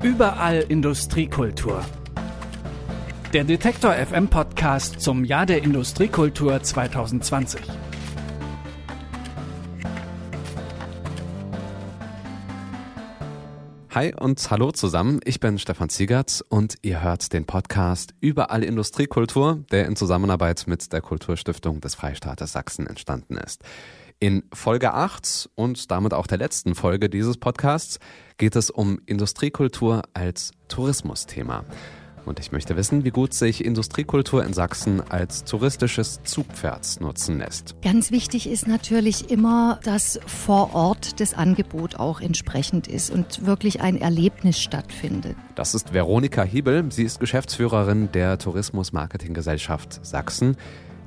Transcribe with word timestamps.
Überall 0.00 0.60
Industriekultur. 0.68 1.84
Der 3.32 3.42
Detektor 3.42 3.94
FM 3.94 4.28
Podcast 4.28 5.00
zum 5.00 5.24
Jahr 5.24 5.44
der 5.44 5.64
Industriekultur 5.64 6.62
2020. 6.62 7.60
Hi 13.90 14.14
und 14.14 14.48
hallo 14.52 14.70
zusammen, 14.70 15.18
ich 15.24 15.40
bin 15.40 15.58
Stefan 15.58 15.88
Ziegert 15.88 16.44
und 16.48 16.76
ihr 16.82 17.02
hört 17.02 17.32
den 17.32 17.46
Podcast 17.46 18.14
Überall 18.20 18.62
Industriekultur, 18.62 19.64
der 19.72 19.86
in 19.86 19.96
Zusammenarbeit 19.96 20.68
mit 20.68 20.92
der 20.92 21.00
Kulturstiftung 21.00 21.80
des 21.80 21.96
Freistaates 21.96 22.52
Sachsen 22.52 22.86
entstanden 22.86 23.36
ist. 23.36 23.64
In 24.20 24.42
Folge 24.52 24.94
8 24.94 25.48
und 25.54 25.92
damit 25.92 26.12
auch 26.12 26.26
der 26.26 26.38
letzten 26.38 26.74
Folge 26.74 27.08
dieses 27.08 27.36
Podcasts 27.36 28.00
geht 28.36 28.56
es 28.56 28.68
um 28.68 28.98
Industriekultur 29.06 30.02
als 30.12 30.50
Tourismusthema. 30.66 31.64
Und 32.26 32.40
ich 32.40 32.50
möchte 32.50 32.76
wissen, 32.76 33.04
wie 33.04 33.10
gut 33.10 33.32
sich 33.32 33.64
Industriekultur 33.64 34.44
in 34.44 34.52
Sachsen 34.54 35.00
als 35.08 35.44
touristisches 35.44 36.20
Zugpferd 36.24 37.00
nutzen 37.00 37.38
lässt. 37.38 37.76
Ganz 37.80 38.10
wichtig 38.10 38.48
ist 38.50 38.66
natürlich 38.66 39.30
immer, 39.30 39.78
dass 39.84 40.18
vor 40.26 40.74
Ort 40.74 41.20
das 41.20 41.34
Angebot 41.34 41.94
auch 41.94 42.20
entsprechend 42.20 42.88
ist 42.88 43.12
und 43.12 43.46
wirklich 43.46 43.80
ein 43.82 43.96
Erlebnis 43.96 44.60
stattfindet. 44.60 45.36
Das 45.54 45.76
ist 45.76 45.94
Veronika 45.94 46.42
Hiebel. 46.42 46.90
Sie 46.90 47.04
ist 47.04 47.20
Geschäftsführerin 47.20 48.10
der 48.10 48.36
Tourismus-Marketing-Gesellschaft 48.38 50.04
Sachsen. 50.04 50.56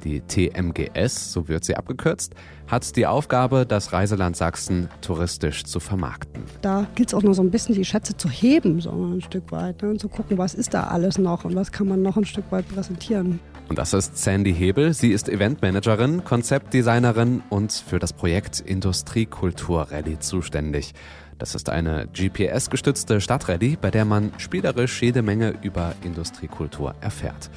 Die 0.03 0.21
TMGS, 0.21 1.31
so 1.31 1.47
wird 1.47 1.63
sie 1.63 1.75
abgekürzt, 1.75 2.33
hat 2.67 2.95
die 2.95 3.05
Aufgabe, 3.05 3.65
das 3.65 3.93
Reiseland 3.93 4.35
Sachsen 4.35 4.89
touristisch 5.01 5.63
zu 5.65 5.79
vermarkten. 5.79 6.43
Da 6.61 6.87
gilt 6.95 7.09
es 7.09 7.13
auch 7.13 7.23
noch 7.23 7.33
so 7.33 7.43
ein 7.43 7.51
bisschen, 7.51 7.75
die 7.75 7.85
Schätze 7.85 8.17
zu 8.17 8.29
heben, 8.29 8.81
so 8.81 8.91
ein 8.91 9.21
Stück 9.21 9.51
weit, 9.51 9.81
ne? 9.81 9.89
und 9.89 9.99
zu 9.99 10.09
gucken, 10.09 10.37
was 10.37 10.53
ist 10.53 10.73
da 10.73 10.83
alles 10.83 11.17
noch 11.17 11.45
und 11.45 11.55
was 11.55 11.71
kann 11.71 11.87
man 11.87 12.01
noch 12.01 12.17
ein 12.17 12.25
Stück 12.25 12.45
weit 12.51 12.67
präsentieren. 12.67 13.39
Und 13.69 13.77
das 13.77 13.93
ist 13.93 14.17
Sandy 14.17 14.53
Hebel. 14.53 14.93
Sie 14.93 15.11
ist 15.11 15.29
Eventmanagerin, 15.29 16.25
Konzeptdesignerin 16.25 17.41
und 17.49 17.71
für 17.71 17.99
das 17.99 18.11
Projekt 18.11 18.59
Industriekultur 18.59 19.91
Rallye 19.91 20.19
zuständig. 20.19 20.93
Das 21.37 21.55
ist 21.55 21.69
eine 21.69 22.07
GPS-gestützte 22.07 23.21
Stadtrallye, 23.21 23.77
bei 23.79 23.89
der 23.89 24.05
man 24.05 24.31
spielerisch 24.37 25.01
jede 25.01 25.21
Menge 25.21 25.55
über 25.63 25.93
Industriekultur 26.03 26.95
erfährt. 27.01 27.49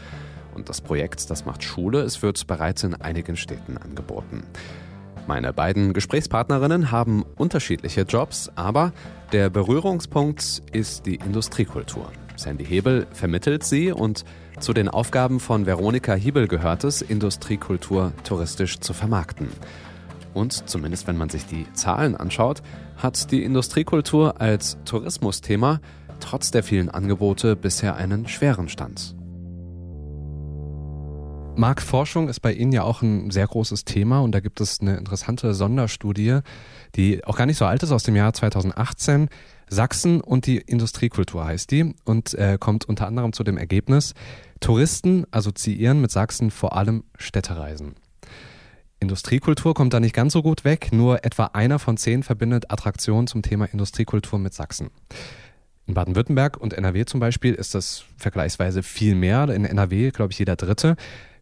Und 0.55 0.69
das 0.69 0.81
Projekt, 0.81 1.31
das 1.31 1.45
macht 1.45 1.63
Schule, 1.63 2.03
es 2.03 2.23
wird 2.23 2.47
bereits 2.47 2.85
in 2.85 2.95
einigen 2.95 3.37
Städten 3.37 3.77
angeboten. 3.77 4.45
Meine 5.27 5.53
beiden 5.53 5.95
Gesprächspartnerinnen 5.95 6.91
haben 6.91 7.25
unterschiedliche 7.37 8.03
Jobs, 8.03 8.51
aber 8.57 8.93
der 9.33 9.49
Berührungspunkt 9.49 10.63
ist 10.73 11.07
die 11.07 11.17
Industriekultur. 11.17 12.13
Sandy 12.37 12.65
Hebel 12.65 13.07
vermittelt 13.13 13.65
sie 13.65 13.91
und 13.91 14.25
zu 14.61 14.73
den 14.73 14.89
Aufgaben 14.89 15.41
von 15.41 15.67
Veronika 15.67 16.15
Hiebel 16.15 16.47
gehört 16.47 16.85
es, 16.85 17.01
Industriekultur 17.01 18.13
touristisch 18.23 18.81
zu 18.81 18.93
vermarkten. 18.93 19.49
Und 20.35 20.69
zumindest 20.69 21.07
wenn 21.07 21.17
man 21.17 21.31
sich 21.31 21.47
die 21.47 21.67
Zahlen 21.73 22.17
anschaut, 22.17 22.63
hat 22.97 23.31
die 23.31 23.45
Industriekultur 23.45 24.41
als 24.41 24.77
Tourismusthema 24.85 25.81
trotz 26.21 26.51
der 26.51 26.63
vielen 26.63 26.91
Angebote 26.91 27.57
bisher 27.57 27.97
einen 27.97 28.29
schweren 28.29 28.69
Stand. 28.69 29.14
Marktforschung 31.57 32.29
ist 32.29 32.41
bei 32.41 32.53
Ihnen 32.53 32.73
ja 32.73 32.83
auch 32.83 33.03
ein 33.03 33.31
sehr 33.31 33.47
großes 33.47 33.85
Thema 33.85 34.21
und 34.21 34.33
da 34.33 34.41
gibt 34.41 34.61
es 34.61 34.81
eine 34.81 34.97
interessante 34.97 35.55
Sonderstudie, 35.55 36.41
die 36.97 37.25
auch 37.25 37.37
gar 37.37 37.47
nicht 37.47 37.59
so 37.59 37.65
alt 37.65 37.83
ist, 37.83 37.93
aus 37.93 38.03
dem 38.03 38.17
Jahr 38.17 38.33
2018. 38.33 39.29
Sachsen 39.69 40.21
und 40.21 40.47
die 40.47 40.59
Industriekultur 40.59 41.45
heißt 41.45 41.71
die 41.71 41.95
und 42.05 42.35
äh, 42.35 42.59
kommt 42.59 42.85
unter 42.85 43.07
anderem 43.07 43.33
zu 43.33 43.45
dem 43.45 43.57
Ergebnis, 43.57 44.15
Touristen 44.61 45.27
assoziieren 45.31 46.01
mit 46.01 46.11
Sachsen 46.11 46.51
vor 46.51 46.77
allem 46.77 47.05
Städtereisen. 47.17 47.95
Industriekultur 49.01 49.75
kommt 49.75 49.95
da 49.95 50.01
nicht 50.01 50.15
ganz 50.15 50.33
so 50.33 50.43
gut 50.43 50.65
weg, 50.65 50.89
nur 50.93 51.25
etwa 51.25 51.47
einer 51.53 51.79
von 51.79 51.97
zehn 51.97 52.23
verbindet 52.23 52.71
Attraktionen 52.71 53.27
zum 53.27 53.43
Thema 53.43 53.67
Industriekultur 53.67 54.39
mit 54.39 54.55
Sachsen. 54.55 54.91
In 55.87 55.95
Baden-Württemberg 55.95 56.57
und 56.57 56.73
NRW 56.73 57.05
zum 57.05 57.21
Beispiel 57.21 57.55
ist 57.55 57.75
das 57.75 58.05
vergleichsweise 58.17 58.83
viel 58.83 59.15
mehr. 59.15 59.49
In 59.51 59.67
NRW, 59.67 60.11
glaube 60.11 60.33
ich, 60.33 60.39
jeder 60.39 60.57
Dritte. 60.57 60.97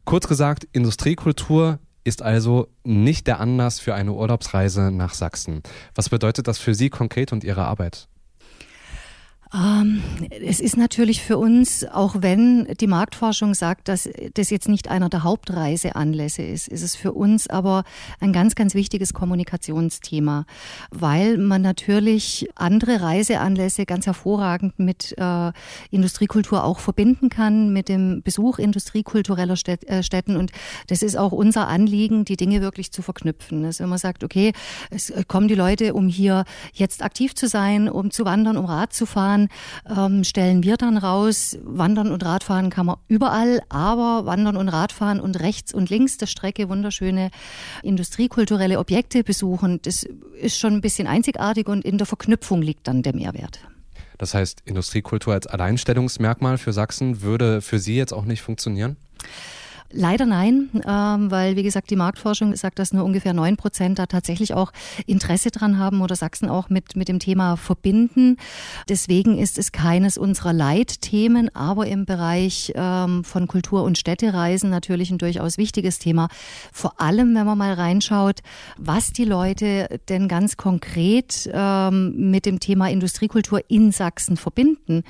Kurz 0.04 0.26
gesagt, 0.28 0.66
Industriekultur 0.72 1.78
ist 2.04 2.22
also 2.22 2.68
nicht 2.84 3.26
der 3.26 3.40
Anlass 3.40 3.78
für 3.78 3.94
eine 3.94 4.12
Urlaubsreise 4.12 4.90
nach 4.90 5.14
Sachsen. 5.14 5.62
Was 5.94 6.08
bedeutet 6.08 6.48
das 6.48 6.58
für 6.58 6.74
Sie 6.74 6.90
konkret 6.90 7.32
und 7.32 7.44
Ihre 7.44 7.64
Arbeit? 7.64 8.08
Ähm, 9.54 10.02
es 10.30 10.60
ist 10.60 10.78
natürlich 10.78 11.22
für 11.22 11.36
uns, 11.36 11.84
auch 11.84 12.16
wenn 12.20 12.66
die 12.80 12.86
Marktforschung 12.86 13.52
sagt, 13.52 13.88
dass 13.88 14.08
das 14.34 14.48
jetzt 14.48 14.68
nicht 14.68 14.88
einer 14.88 15.10
der 15.10 15.24
Hauptreiseanlässe 15.24 16.42
ist, 16.42 16.68
ist 16.68 16.82
es 16.82 16.96
für 16.96 17.12
uns 17.12 17.48
aber 17.48 17.84
ein 18.18 18.32
ganz, 18.32 18.54
ganz 18.54 18.74
wichtiges 18.74 19.12
Kommunikationsthema, 19.12 20.46
weil 20.90 21.36
man 21.36 21.60
natürlich 21.60 22.48
andere 22.54 23.02
Reiseanlässe 23.02 23.84
ganz 23.84 24.06
hervorragend 24.06 24.78
mit 24.78 25.14
äh, 25.18 25.52
Industriekultur 25.90 26.64
auch 26.64 26.78
verbinden 26.78 27.28
kann, 27.28 27.74
mit 27.74 27.90
dem 27.90 28.22
Besuch 28.22 28.58
industriekultureller 28.58 29.56
Städt, 29.56 29.86
äh, 29.88 30.02
Städten. 30.02 30.36
Und 30.36 30.52
das 30.86 31.02
ist 31.02 31.16
auch 31.16 31.32
unser 31.32 31.68
Anliegen, 31.68 32.24
die 32.24 32.38
Dinge 32.38 32.62
wirklich 32.62 32.90
zu 32.90 33.02
verknüpfen. 33.02 33.62
Dass 33.64 33.80
wenn 33.80 33.90
man 33.90 33.98
sagt, 33.98 34.24
okay, 34.24 34.52
es 34.90 35.12
kommen 35.28 35.48
die 35.48 35.54
Leute, 35.54 35.92
um 35.92 36.08
hier 36.08 36.44
jetzt 36.72 37.02
aktiv 37.02 37.34
zu 37.34 37.48
sein, 37.48 37.90
um 37.90 38.10
zu 38.10 38.24
wandern, 38.24 38.56
um 38.56 38.64
Rad 38.64 38.94
zu 38.94 39.04
fahren, 39.04 39.41
ähm, 39.88 40.24
stellen 40.24 40.62
wir 40.62 40.76
dann 40.76 40.96
raus, 40.96 41.58
Wandern 41.62 42.10
und 42.10 42.24
Radfahren 42.24 42.70
kann 42.70 42.86
man 42.86 42.96
überall, 43.08 43.62
aber 43.68 44.26
Wandern 44.26 44.56
und 44.56 44.68
Radfahren 44.68 45.20
und 45.20 45.40
rechts 45.40 45.72
und 45.72 45.90
links 45.90 46.16
der 46.18 46.26
Strecke 46.26 46.68
wunderschöne 46.68 47.30
industriekulturelle 47.82 48.78
Objekte 48.78 49.24
besuchen, 49.24 49.80
das 49.82 50.04
ist 50.40 50.58
schon 50.58 50.74
ein 50.74 50.80
bisschen 50.80 51.06
einzigartig 51.06 51.68
und 51.68 51.84
in 51.84 51.98
der 51.98 52.06
Verknüpfung 52.06 52.62
liegt 52.62 52.88
dann 52.88 53.02
der 53.02 53.14
Mehrwert. 53.14 53.60
Das 54.18 54.34
heißt, 54.34 54.62
Industriekultur 54.64 55.34
als 55.34 55.46
Alleinstellungsmerkmal 55.46 56.58
für 56.58 56.72
Sachsen 56.72 57.22
würde 57.22 57.60
für 57.60 57.78
Sie 57.78 57.96
jetzt 57.96 58.12
auch 58.12 58.24
nicht 58.24 58.42
funktionieren? 58.42 58.96
Leider 59.94 60.24
nein, 60.24 60.70
ähm, 60.86 61.30
weil 61.30 61.56
wie 61.56 61.62
gesagt 61.62 61.90
die 61.90 61.96
Marktforschung 61.96 62.56
sagt, 62.56 62.78
dass 62.78 62.92
nur 62.92 63.04
ungefähr 63.04 63.34
neun 63.34 63.56
Prozent 63.56 63.98
da 63.98 64.06
tatsächlich 64.06 64.54
auch 64.54 64.72
Interesse 65.06 65.50
dran 65.50 65.78
haben 65.78 66.00
oder 66.00 66.16
Sachsen 66.16 66.48
auch 66.48 66.70
mit 66.70 66.96
mit 66.96 67.08
dem 67.08 67.18
Thema 67.18 67.56
verbinden. 67.56 68.38
Deswegen 68.88 69.38
ist 69.38 69.58
es 69.58 69.70
keines 69.70 70.16
unserer 70.16 70.52
Leitthemen, 70.52 71.54
aber 71.54 71.86
im 71.86 72.06
Bereich 72.06 72.72
ähm, 72.74 73.22
von 73.22 73.46
Kultur- 73.46 73.84
und 73.84 73.98
Städtereisen 73.98 74.70
natürlich 74.70 75.10
ein 75.10 75.18
durchaus 75.18 75.58
wichtiges 75.58 75.98
Thema. 75.98 76.28
Vor 76.72 77.00
allem, 77.00 77.34
wenn 77.34 77.44
man 77.44 77.58
mal 77.58 77.74
reinschaut, 77.74 78.40
was 78.78 79.12
die 79.12 79.24
Leute 79.24 80.00
denn 80.08 80.26
ganz 80.28 80.56
konkret 80.56 81.50
ähm, 81.52 82.30
mit 82.30 82.46
dem 82.46 82.60
Thema 82.60 82.88
Industriekultur 82.88 83.60
in 83.68 83.92
Sachsen 83.92 84.36
verbinden. 84.36 85.02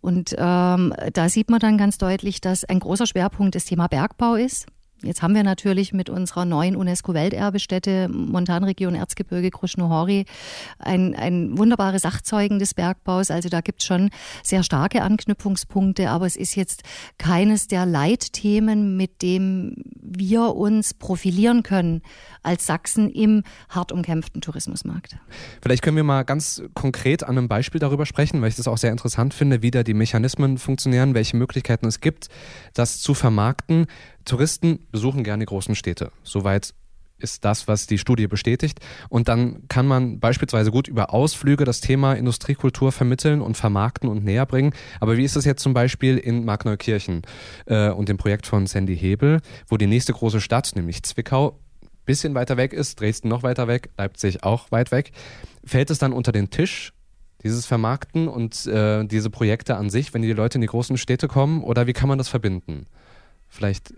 Und 0.00 0.34
ähm, 0.38 0.94
da 1.12 1.28
sieht 1.28 1.50
man 1.50 1.60
dann 1.60 1.76
ganz 1.76 1.98
deutlich, 1.98 2.40
dass 2.40 2.64
ein 2.64 2.80
großer 2.80 3.06
Schwerpunkt 3.06 3.54
das 3.54 3.66
Thema 3.66 3.86
Bergbau 3.86 4.29
Bergbau 4.30 4.34
ist. 4.36 4.66
Jetzt 5.02 5.22
haben 5.22 5.34
wir 5.34 5.42
natürlich 5.42 5.94
mit 5.94 6.10
unserer 6.10 6.44
neuen 6.44 6.76
UNESCO-Welterbestätte 6.76 8.08
Montanregion 8.10 8.94
Erzgebirge 8.94 9.50
Kruschnohori 9.50 10.26
ein, 10.78 11.14
ein 11.14 11.56
wunderbare 11.56 11.98
Sachzeugen 11.98 12.58
des 12.58 12.74
Bergbaus. 12.74 13.30
Also 13.30 13.48
da 13.48 13.62
gibt 13.62 13.80
es 13.80 13.86
schon 13.86 14.10
sehr 14.42 14.62
starke 14.62 15.00
Anknüpfungspunkte, 15.00 16.10
aber 16.10 16.26
es 16.26 16.36
ist 16.36 16.54
jetzt 16.54 16.82
keines 17.16 17.66
der 17.66 17.86
Leitthemen, 17.86 18.98
mit 18.98 19.22
dem 19.22 19.76
wir 20.02 20.54
uns 20.54 20.92
profilieren 20.92 21.62
können 21.62 22.02
als 22.42 22.66
Sachsen 22.66 23.08
im 23.08 23.42
hart 23.70 23.92
umkämpften 23.92 24.42
Tourismusmarkt. 24.42 25.16
Vielleicht 25.62 25.82
können 25.82 25.96
wir 25.96 26.04
mal 26.04 26.24
ganz 26.24 26.62
konkret 26.74 27.22
an 27.22 27.38
einem 27.38 27.48
Beispiel 27.48 27.78
darüber 27.78 28.04
sprechen, 28.04 28.42
weil 28.42 28.48
ich 28.48 28.56
das 28.56 28.68
auch 28.68 28.78
sehr 28.78 28.92
interessant 28.92 29.32
finde, 29.32 29.62
wie 29.62 29.70
da 29.70 29.82
die 29.82 29.94
Mechanismen 29.94 30.58
funktionieren, 30.58 31.14
welche 31.14 31.38
Möglichkeiten 31.38 31.86
es 31.86 32.00
gibt, 32.00 32.28
das 32.74 33.00
zu 33.00 33.14
vermarkten. 33.14 33.86
Touristen 34.30 34.86
besuchen 34.92 35.24
gerne 35.24 35.42
die 35.42 35.48
großen 35.48 35.74
Städte. 35.74 36.12
Soweit 36.22 36.72
ist 37.18 37.44
das, 37.44 37.66
was 37.66 37.88
die 37.88 37.98
Studie 37.98 38.28
bestätigt. 38.28 38.78
Und 39.08 39.26
dann 39.26 39.66
kann 39.66 39.86
man 39.86 40.20
beispielsweise 40.20 40.70
gut 40.70 40.86
über 40.86 41.12
Ausflüge 41.12 41.64
das 41.64 41.80
Thema 41.80 42.14
Industriekultur 42.14 42.92
vermitteln 42.92 43.40
und 43.40 43.56
vermarkten 43.56 44.08
und 44.08 44.24
näher 44.24 44.46
bringen. 44.46 44.72
Aber 45.00 45.16
wie 45.16 45.24
ist 45.24 45.34
es 45.34 45.44
jetzt 45.44 45.62
zum 45.62 45.74
Beispiel 45.74 46.16
in 46.16 46.44
Markneukirchen 46.44 47.22
äh, 47.66 47.90
und 47.90 48.08
dem 48.08 48.18
Projekt 48.18 48.46
von 48.46 48.68
Sandy 48.68 48.96
Hebel, 48.96 49.40
wo 49.66 49.76
die 49.76 49.88
nächste 49.88 50.12
große 50.12 50.40
Stadt, 50.40 50.70
nämlich 50.76 51.02
Zwickau, 51.02 51.58
bisschen 52.06 52.34
weiter 52.34 52.56
weg 52.56 52.72
ist, 52.72 53.00
Dresden 53.00 53.28
noch 53.28 53.42
weiter 53.42 53.66
weg, 53.66 53.90
Leipzig 53.98 54.44
auch 54.44 54.70
weit 54.70 54.92
weg. 54.92 55.10
Fällt 55.64 55.90
es 55.90 55.98
dann 55.98 56.12
unter 56.12 56.30
den 56.30 56.50
Tisch, 56.50 56.92
dieses 57.42 57.66
Vermarkten 57.66 58.28
und 58.28 58.66
äh, 58.66 59.04
diese 59.06 59.28
Projekte 59.28 59.76
an 59.76 59.90
sich, 59.90 60.14
wenn 60.14 60.22
die 60.22 60.32
Leute 60.32 60.58
in 60.58 60.62
die 60.62 60.68
großen 60.68 60.98
Städte 60.98 61.26
kommen? 61.26 61.64
Oder 61.64 61.88
wie 61.88 61.92
kann 61.92 62.08
man 62.08 62.18
das 62.18 62.28
verbinden? 62.28 62.86
Vielleicht 63.48 63.92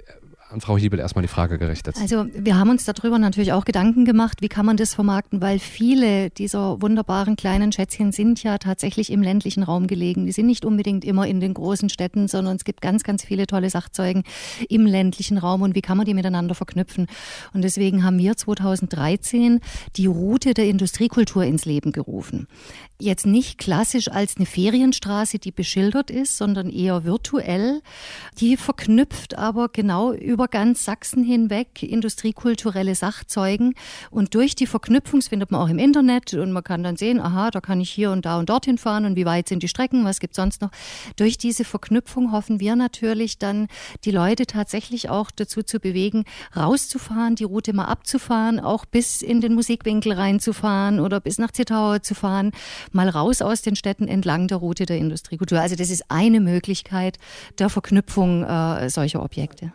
an 0.52 0.60
Frau 0.60 0.76
Hiebel 0.76 1.00
erstmal 1.00 1.22
die 1.22 1.28
Frage 1.28 1.58
gerichtet. 1.58 1.96
Also 2.00 2.26
wir 2.34 2.58
haben 2.58 2.70
uns 2.70 2.84
darüber 2.84 3.18
natürlich 3.18 3.52
auch 3.52 3.64
Gedanken 3.64 4.04
gemacht, 4.04 4.42
wie 4.42 4.48
kann 4.48 4.66
man 4.66 4.76
das 4.76 4.94
vermarkten, 4.94 5.40
weil 5.40 5.58
viele 5.58 6.30
dieser 6.30 6.82
wunderbaren 6.82 7.36
kleinen 7.36 7.72
Schätzchen 7.72 8.12
sind 8.12 8.42
ja 8.42 8.58
tatsächlich 8.58 9.10
im 9.10 9.22
ländlichen 9.22 9.62
Raum 9.62 9.86
gelegen. 9.86 10.26
Die 10.26 10.32
sind 10.32 10.46
nicht 10.46 10.64
unbedingt 10.64 11.04
immer 11.04 11.26
in 11.26 11.40
den 11.40 11.54
großen 11.54 11.88
Städten, 11.88 12.28
sondern 12.28 12.56
es 12.56 12.64
gibt 12.64 12.82
ganz, 12.82 13.02
ganz 13.02 13.24
viele 13.24 13.46
tolle 13.46 13.70
Sachzeugen 13.70 14.24
im 14.68 14.86
ländlichen 14.86 15.38
Raum 15.38 15.62
und 15.62 15.74
wie 15.74 15.80
kann 15.80 15.96
man 15.96 16.06
die 16.06 16.14
miteinander 16.14 16.54
verknüpfen. 16.54 17.06
Und 17.54 17.62
deswegen 17.62 18.04
haben 18.04 18.18
wir 18.18 18.36
2013 18.36 19.60
die 19.96 20.06
Route 20.06 20.54
der 20.54 20.66
Industriekultur 20.66 21.44
ins 21.44 21.64
Leben 21.64 21.92
gerufen. 21.92 22.46
Jetzt 23.00 23.26
nicht 23.26 23.58
klassisch 23.58 24.08
als 24.08 24.36
eine 24.36 24.46
Ferienstraße, 24.46 25.38
die 25.38 25.50
beschildert 25.50 26.10
ist, 26.10 26.36
sondern 26.36 26.70
eher 26.70 27.04
virtuell. 27.04 27.80
Die 28.38 28.56
verknüpft 28.56 29.36
aber 29.36 29.68
genau 29.68 30.12
über 30.12 30.41
ganz 30.48 30.84
Sachsen 30.84 31.24
hinweg 31.24 31.82
industriekulturelle 31.82 32.94
Sachzeugen. 32.94 33.74
Und 34.10 34.34
durch 34.34 34.54
die 34.54 34.66
Verknüpfung 34.66 35.22
findet 35.22 35.50
man 35.50 35.60
auch 35.60 35.68
im 35.68 35.78
Internet 35.78 36.34
und 36.34 36.52
man 36.52 36.64
kann 36.64 36.82
dann 36.82 36.96
sehen, 36.96 37.20
aha, 37.20 37.50
da 37.50 37.60
kann 37.60 37.80
ich 37.80 37.90
hier 37.90 38.10
und 38.10 38.24
da 38.24 38.38
und 38.38 38.48
dorthin 38.48 38.78
fahren 38.78 39.04
und 39.04 39.16
wie 39.16 39.26
weit 39.26 39.48
sind 39.48 39.62
die 39.62 39.68
Strecken, 39.68 40.04
was 40.04 40.20
gibt 40.20 40.34
sonst 40.34 40.62
noch. 40.62 40.70
Durch 41.16 41.38
diese 41.38 41.64
Verknüpfung 41.64 42.32
hoffen 42.32 42.60
wir 42.60 42.76
natürlich 42.76 43.38
dann, 43.38 43.68
die 44.04 44.10
Leute 44.10 44.46
tatsächlich 44.46 45.10
auch 45.10 45.30
dazu 45.30 45.62
zu 45.62 45.80
bewegen, 45.80 46.24
rauszufahren, 46.56 47.36
die 47.36 47.44
Route 47.44 47.72
mal 47.72 47.86
abzufahren, 47.86 48.60
auch 48.60 48.84
bis 48.84 49.22
in 49.22 49.40
den 49.40 49.54
Musikwinkel 49.54 50.12
reinzufahren 50.12 51.00
oder 51.00 51.20
bis 51.20 51.38
nach 51.38 51.50
Zittau 51.50 51.98
zu 51.98 52.14
fahren 52.14 52.52
mal 52.92 53.08
raus 53.08 53.42
aus 53.42 53.62
den 53.62 53.76
Städten 53.76 54.08
entlang 54.08 54.48
der 54.48 54.58
Route 54.58 54.86
der 54.86 54.98
Industriekultur. 54.98 55.60
Also 55.60 55.76
das 55.76 55.90
ist 55.90 56.04
eine 56.08 56.40
Möglichkeit 56.40 57.18
der 57.58 57.68
Verknüpfung 57.68 58.44
äh, 58.44 58.88
solcher 58.90 59.22
Objekte. 59.22 59.72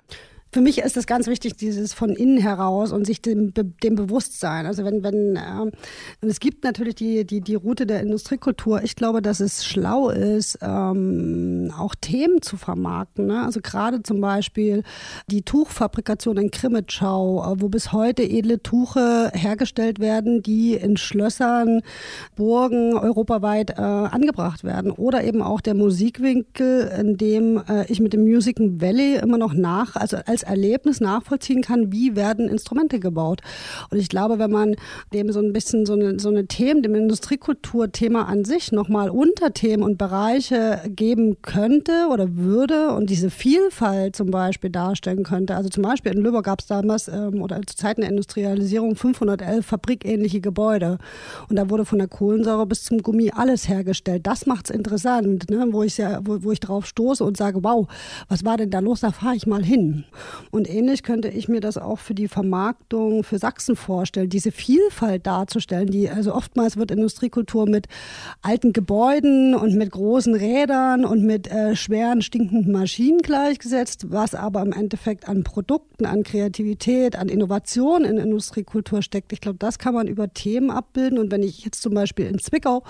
Für 0.52 0.62
mich 0.62 0.80
ist 0.80 0.96
es 0.98 1.08
ganz 1.08 1.28
wichtig, 1.28 1.58
dieses 1.58 1.94
von 1.94 2.10
innen 2.12 2.38
heraus 2.38 2.92
und 2.92 3.06
sich 3.06 3.22
dem, 3.22 3.54
dem 3.54 3.96
Bewusstsein. 3.96 4.66
Also 4.66 4.86
wenn, 4.86 5.04
wenn, 5.04 5.36
äh, 5.36 5.62
und 5.62 6.30
es 6.30 6.40
gibt 6.40 6.64
natürlich 6.64 6.96
die, 6.96 7.26
die, 7.26 7.42
die 7.42 7.56
Route 7.56 7.86
der 7.86 8.02
Industriekultur. 8.02 8.84
Ich 8.84 8.96
glaube, 8.96 9.22
dass 9.22 9.40
es 9.40 9.66
schlau 9.66 10.10
ist, 10.10 10.60
ähm, 10.62 11.72
auch 11.78 11.96
Themen 11.96 12.42
zu 12.42 12.58
vermarkten. 12.58 13.28
Ne? 13.28 13.44
Also 13.44 13.60
gerade 13.62 14.04
zum 14.04 14.22
Beispiel 14.22 14.84
die 15.30 15.42
Tuchfabrikation 15.42 16.38
in 16.38 16.52
Krimitschau, 16.52 17.54
äh, 17.54 17.62
wo 17.62 17.70
bis 17.70 17.92
heute 17.92 18.24
edle 18.24 18.62
Tuche 18.64 19.32
hergestellt 19.34 20.00
werden, 20.00 20.42
die 20.42 20.74
in 20.74 20.98
Schlössern, 20.98 21.82
Burgen 22.36 22.98
europaweit 22.98 23.72
äh, 23.72 23.82
angebracht 23.82 24.64
werden. 24.64 24.92
Oder 24.92 25.24
eben 25.24 25.42
auch 25.42 25.62
der 25.62 25.74
Musikwinkel, 25.74 26.92
in 27.00 27.18
dem 27.18 27.62
äh, 27.68 27.86
ich 27.92 28.00
mit 28.00 28.14
dem 28.14 28.24
Music 28.24 28.58
Valley 28.60 29.18
immer 29.18 29.38
noch 29.38 29.54
nach, 29.54 29.96
also 29.96 30.18
als 30.26 30.37
als 30.38 30.44
Erlebnis 30.44 31.02
nachvollziehen 31.02 31.64
kann, 31.64 31.92
wie 31.92 32.16
werden 32.16 32.48
Instrumente 32.48 33.00
gebaut. 33.00 33.42
Und 33.90 33.98
ich 33.98 34.08
glaube, 34.08 34.38
wenn 34.38 34.52
man 34.52 34.76
dem 35.12 35.32
so 35.32 35.40
ein 35.40 35.52
bisschen 35.52 35.88
so 35.88 35.94
eine, 35.94 36.20
so 36.20 36.30
eine 36.30 36.46
Themen, 36.46 36.84
dem 36.84 36.94
Industriekulturthema 36.94 38.24
an 38.24 38.46
sich 38.46 38.72
nochmal 38.72 39.10
Unterthemen 39.10 39.84
und 39.84 39.98
Bereiche 39.98 40.82
geben 40.90 41.42
könnte 41.42 42.08
oder 42.12 42.36
würde 42.36 42.92
und 42.92 43.10
diese 43.10 43.32
Vielfalt 43.32 44.16
zum 44.16 44.30
Beispiel 44.30 44.70
darstellen 44.70 45.24
könnte. 45.24 45.56
Also 45.56 45.70
zum 45.70 45.82
Beispiel 45.82 46.12
in 46.12 46.22
Lübeck 46.22 46.44
gab 46.44 46.60
es 46.60 46.68
damals 46.68 47.08
ähm, 47.08 47.42
oder 47.42 47.60
zu 47.66 47.76
Zeiten 47.76 48.02
der 48.02 48.12
Industrialisierung 48.12 48.96
511 48.96 49.66
fabrikähnliche 49.66 50.40
Gebäude. 50.40 51.00
Und 51.50 51.56
da 51.56 51.72
wurde 51.72 51.84
von 51.86 51.98
der 51.98 52.08
Kohlensäure 52.08 52.68
bis 52.68 52.84
zum 52.84 53.02
Gummi 53.02 53.32
alles 53.34 53.68
hergestellt. 53.68 54.28
Das 54.28 54.46
macht 54.46 54.70
es 54.70 54.76
interessant, 54.76 55.50
ne? 55.50 55.68
wo, 55.72 55.82
ja, 55.82 56.20
wo, 56.24 56.44
wo 56.44 56.52
ich 56.52 56.60
drauf 56.60 56.86
stoße 56.86 57.24
und 57.24 57.38
sage, 57.38 57.64
wow, 57.64 57.88
was 58.30 58.46
war 58.46 58.58
denn 58.58 58.70
da 58.70 58.80
los? 58.80 59.00
Da 59.00 59.12
fahre 59.12 59.36
ich 59.36 59.48
mal 59.48 59.64
hin. 59.64 60.06
Und 60.52 60.70
ähnlich 60.70 61.04
könnte 61.04 61.30
ich 61.30 61.48
mir 61.48 61.62
das 61.62 61.78
auch 61.78 62.00
für 62.00 62.14
die 62.14 62.28
Vermarktung 62.28 63.24
für 63.24 63.40
Sachsen 63.40 63.76
vorstellen, 63.76 64.30
diese 64.30 64.52
Vielfalt 64.52 65.28
darzustellen, 65.28 65.88
die 65.88 66.10
also 66.10 66.34
oftmals 66.34 66.78
wird 66.78 66.92
Industriekultur 66.92 67.68
mit 67.68 67.88
alten 68.42 68.74
Gebäuden 68.74 69.56
und 69.56 69.76
mit 69.76 69.92
großen 69.92 70.34
Rädern 70.36 71.06
und 71.06 71.24
mit 71.24 71.50
äh, 71.50 71.76
schweren 71.76 72.22
stinkenden 72.22 72.72
Maschinen 72.72 73.20
gleichgesetzt, 73.20 74.08
was 74.10 74.36
aber 74.36 74.62
im 74.62 74.74
Endeffekt 74.74 75.28
an 75.28 75.44
Produkten, 75.44 76.06
an 76.06 76.24
Kreativität, 76.24 77.16
an 77.16 77.30
Innovation 77.30 78.04
in 78.06 78.18
Industriekultur 78.18 79.02
steckt. 79.02 79.34
Ich 79.34 79.42
glaube, 79.42 79.58
das 79.60 79.80
kann 79.80 79.94
man 79.94 80.08
über 80.08 80.34
Themen 80.34 80.72
abbilden. 80.72 81.18
Und 81.18 81.32
wenn 81.32 81.44
ich 81.44 81.64
jetzt 81.66 81.82
zum 81.82 81.94
Beispiel 81.94 82.28
in 82.28 82.40
Zwickau 82.40 82.84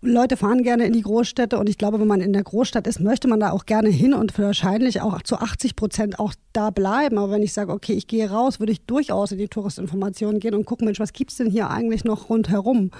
Leute 0.00 0.36
fahren 0.36 0.62
gerne 0.62 0.84
in 0.86 0.92
die 0.92 1.02
Großstädte 1.02 1.58
und 1.58 1.68
ich 1.68 1.78
glaube, 1.78 2.00
wenn 2.00 2.06
man 2.06 2.20
in 2.20 2.32
der 2.32 2.42
Großstadt 2.42 2.86
ist, 2.86 3.00
möchte 3.00 3.28
man 3.28 3.40
da 3.40 3.50
auch 3.50 3.66
gerne 3.66 3.88
hin 3.88 4.14
und 4.14 4.36
wahrscheinlich 4.38 5.00
auch 5.00 5.22
zu 5.22 5.36
80 5.36 5.76
Prozent 5.76 6.18
auch 6.18 6.34
da 6.52 6.70
bleiben. 6.70 7.18
Aber 7.18 7.32
wenn 7.32 7.42
ich 7.42 7.52
sage, 7.52 7.72
okay, 7.72 7.92
ich 7.92 8.06
gehe 8.06 8.30
raus, 8.30 8.60
würde 8.60 8.72
ich 8.72 8.84
durchaus 8.84 9.32
in 9.32 9.38
die 9.38 9.48
Touristinformationen 9.48 10.40
gehen 10.40 10.54
und 10.54 10.66
gucken, 10.66 10.86
Mensch, 10.86 11.00
was 11.00 11.12
gibt 11.12 11.30
es 11.30 11.38
denn 11.38 11.50
hier 11.50 11.70
eigentlich 11.70 12.04
noch 12.04 12.28
rundherum? 12.28 12.90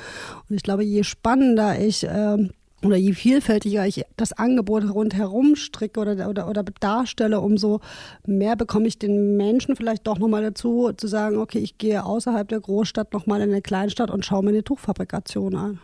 Und 0.49 0.57
ich 0.57 0.63
glaube, 0.63 0.85
je 0.85 1.05
spannender 1.05 1.79
ich 1.79 2.05
äh, 2.05 2.49
oder 2.85 2.97
je 2.97 3.13
vielfältiger 3.13 3.87
ich 3.87 4.05
das 4.17 4.33
Angebot 4.33 4.85
rundherum 4.93 5.55
stricke 5.57 6.01
oder, 6.01 6.29
oder, 6.29 6.49
oder 6.49 6.65
darstelle, 6.81 7.41
umso 7.41 7.81
mehr 8.27 8.57
bekomme 8.57 8.89
ich 8.89 8.99
den 8.99 9.37
Menschen 9.37 9.77
vielleicht 9.77 10.07
doch 10.07 10.19
nochmal 10.19 10.43
dazu, 10.43 10.91
zu 10.97 11.07
sagen, 11.07 11.39
okay, 11.39 11.59
ich 11.59 11.79
gehe 11.79 12.05
außerhalb 12.05 12.49
der 12.49 12.61
Großstadt 12.61 13.13
nochmal 13.13 13.41
in 13.41 13.51
eine 13.51 13.63
Kleinstadt 13.63 14.11
und 14.11 14.25
schaue 14.25 14.43
mir 14.43 14.51
eine 14.51 14.65
Tuchfabrikation 14.65 15.55
an. 15.55 15.79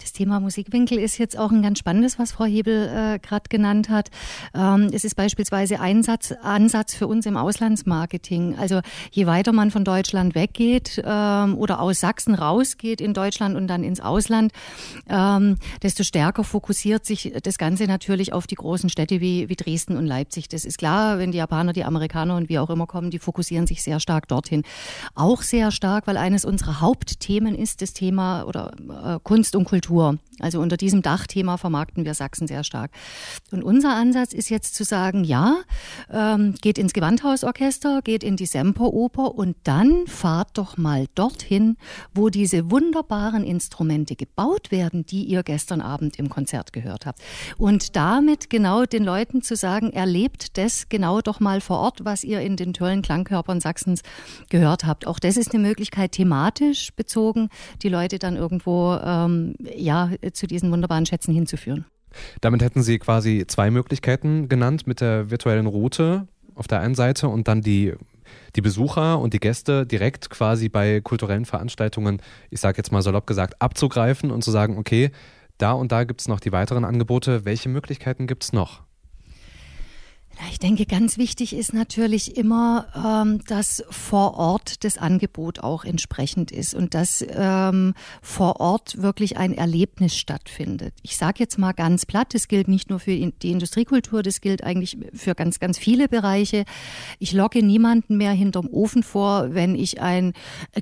Das 0.00 0.12
Thema 0.12 0.40
Musikwinkel 0.40 0.98
ist 0.98 1.18
jetzt 1.18 1.38
auch 1.38 1.50
ein 1.50 1.60
ganz 1.60 1.78
spannendes, 1.78 2.18
was 2.18 2.32
Frau 2.32 2.46
Hebel 2.46 2.88
äh, 2.88 3.18
gerade 3.18 3.44
genannt 3.50 3.90
hat. 3.90 4.08
Ähm, 4.54 4.88
es 4.92 5.04
ist 5.04 5.14
beispielsweise 5.14 5.78
ein 5.78 6.02
Satz, 6.02 6.32
Ansatz 6.42 6.94
für 6.94 7.06
uns 7.06 7.26
im 7.26 7.36
Auslandsmarketing. 7.36 8.56
Also 8.58 8.80
je 9.10 9.26
weiter 9.26 9.52
man 9.52 9.70
von 9.70 9.84
Deutschland 9.84 10.34
weggeht 10.34 11.02
ähm, 11.04 11.56
oder 11.58 11.80
aus 11.80 12.00
Sachsen 12.00 12.34
rausgeht 12.34 13.02
in 13.02 13.12
Deutschland 13.12 13.56
und 13.56 13.66
dann 13.66 13.84
ins 13.84 14.00
Ausland, 14.00 14.52
ähm, 15.08 15.58
desto 15.82 16.02
stärker 16.02 16.44
fokussiert 16.44 17.04
sich 17.04 17.34
das 17.42 17.58
Ganze 17.58 17.84
natürlich 17.84 18.32
auf 18.32 18.46
die 18.46 18.54
großen 18.54 18.88
Städte 18.88 19.20
wie, 19.20 19.50
wie 19.50 19.56
Dresden 19.56 19.98
und 19.98 20.06
Leipzig. 20.06 20.48
Das 20.48 20.64
ist 20.64 20.78
klar, 20.78 21.18
wenn 21.18 21.30
die 21.30 21.38
Japaner, 21.38 21.74
die 21.74 21.84
Amerikaner 21.84 22.36
und 22.36 22.48
wie 22.48 22.58
auch 22.58 22.70
immer 22.70 22.86
kommen, 22.86 23.10
die 23.10 23.18
fokussieren 23.18 23.66
sich 23.66 23.82
sehr 23.82 24.00
stark 24.00 24.28
dorthin. 24.28 24.62
Auch 25.14 25.42
sehr 25.42 25.70
stark, 25.70 26.06
weil 26.06 26.16
eines 26.16 26.46
unserer 26.46 26.80
Hauptthemen 26.80 27.54
ist 27.54 27.82
das 27.82 27.92
Thema 27.92 28.44
oder 28.44 28.72
äh, 29.04 29.18
Kunst 29.22 29.54
und 29.56 29.64
Kultur 29.64 29.89
Kultur. 29.90 30.18
Also 30.40 30.60
unter 30.60 30.76
diesem 30.76 31.02
Dachthema 31.02 31.56
vermarkten 31.58 32.04
wir 32.04 32.14
Sachsen 32.14 32.46
sehr 32.46 32.64
stark. 32.64 32.90
Und 33.50 33.62
unser 33.62 33.94
Ansatz 33.94 34.32
ist 34.32 34.48
jetzt 34.48 34.74
zu 34.74 34.84
sagen, 34.84 35.22
ja, 35.22 35.58
ähm, 36.10 36.54
geht 36.62 36.78
ins 36.78 36.92
Gewandhausorchester, 36.92 38.00
geht 38.02 38.24
in 38.24 38.36
die 38.36 38.46
Semperoper 38.46 39.34
und 39.34 39.56
dann 39.64 40.06
fahrt 40.06 40.56
doch 40.56 40.76
mal 40.78 41.06
dorthin, 41.14 41.76
wo 42.14 42.30
diese 42.30 42.70
wunderbaren 42.70 43.44
Instrumente 43.44 44.16
gebaut 44.16 44.70
werden, 44.70 45.04
die 45.04 45.24
ihr 45.24 45.42
gestern 45.42 45.80
Abend 45.80 46.18
im 46.18 46.30
Konzert 46.30 46.72
gehört 46.72 47.06
habt. 47.06 47.20
Und 47.58 47.96
damit 47.96 48.48
genau 48.48 48.84
den 48.84 49.04
Leuten 49.04 49.42
zu 49.42 49.56
sagen, 49.56 49.92
erlebt 49.92 50.56
das 50.56 50.88
genau 50.88 51.20
doch 51.20 51.40
mal 51.40 51.60
vor 51.60 51.80
Ort, 51.80 52.04
was 52.04 52.24
ihr 52.24 52.40
in 52.40 52.56
den 52.56 52.72
tollen 52.72 53.02
Klangkörpern 53.02 53.60
Sachsens 53.60 54.00
gehört 54.48 54.84
habt. 54.84 55.06
Auch 55.06 55.18
das 55.18 55.36
ist 55.36 55.52
eine 55.52 55.62
Möglichkeit, 55.62 56.12
thematisch 56.12 56.92
bezogen, 56.94 57.50
die 57.82 57.90
Leute 57.90 58.18
dann 58.18 58.36
irgendwo 58.36 58.94
ähm, 59.04 59.54
ja, 59.80 60.10
zu 60.32 60.46
diesen 60.46 60.70
wunderbaren 60.70 61.06
Schätzen 61.06 61.34
hinzuführen. 61.34 61.84
Damit 62.40 62.62
hätten 62.62 62.82
Sie 62.82 62.98
quasi 62.98 63.44
zwei 63.46 63.70
Möglichkeiten 63.70 64.48
genannt 64.48 64.86
mit 64.86 65.00
der 65.00 65.30
virtuellen 65.30 65.66
Route 65.66 66.26
auf 66.54 66.66
der 66.66 66.80
einen 66.80 66.94
Seite 66.94 67.28
und 67.28 67.48
dann 67.48 67.62
die, 67.62 67.94
die 68.56 68.60
Besucher 68.60 69.18
und 69.18 69.32
die 69.32 69.40
Gäste 69.40 69.86
direkt 69.86 70.30
quasi 70.30 70.68
bei 70.68 71.00
kulturellen 71.00 71.44
Veranstaltungen, 71.44 72.20
ich 72.50 72.60
sage 72.60 72.78
jetzt 72.78 72.92
mal 72.92 73.02
salopp 73.02 73.26
gesagt, 73.26 73.60
abzugreifen 73.62 74.30
und 74.30 74.42
zu 74.42 74.50
sagen, 74.50 74.76
okay, 74.76 75.10
da 75.58 75.72
und 75.72 75.92
da 75.92 76.04
gibt 76.04 76.20
es 76.20 76.28
noch 76.28 76.40
die 76.40 76.52
weiteren 76.52 76.84
Angebote. 76.84 77.44
Welche 77.44 77.68
Möglichkeiten 77.68 78.26
gibt 78.26 78.44
es 78.44 78.52
noch? 78.52 78.82
Ich 80.50 80.58
denke, 80.58 80.86
ganz 80.86 81.18
wichtig 81.18 81.54
ist 81.54 81.74
natürlich 81.74 82.36
immer, 82.36 82.86
ähm, 82.94 83.44
dass 83.46 83.84
vor 83.90 84.34
Ort 84.34 84.84
das 84.84 84.96
Angebot 84.96 85.60
auch 85.60 85.84
entsprechend 85.84 86.50
ist 86.50 86.74
und 86.74 86.94
dass 86.94 87.24
ähm, 87.28 87.94
vor 88.22 88.58
Ort 88.60 89.02
wirklich 89.02 89.36
ein 89.36 89.52
Erlebnis 89.52 90.16
stattfindet. 90.16 90.94
Ich 91.02 91.16
sage 91.16 91.36
jetzt 91.38 91.58
mal 91.58 91.72
ganz 91.72 92.06
platt, 92.06 92.34
das 92.34 92.48
gilt 92.48 92.68
nicht 92.68 92.90
nur 92.90 93.00
für 93.00 93.10
die 93.10 93.50
Industriekultur, 93.50 94.22
das 94.22 94.40
gilt 94.40 94.64
eigentlich 94.64 94.98
für 95.12 95.34
ganz, 95.34 95.60
ganz 95.60 95.78
viele 95.78 96.08
Bereiche. 96.08 96.64
Ich 97.18 97.32
locke 97.32 97.62
niemanden 97.62 98.16
mehr 98.16 98.32
hinterm 98.32 98.68
Ofen 98.70 99.02
vor, 99.02 99.54
wenn 99.54 99.74
ich 99.74 100.00
ein 100.00 100.32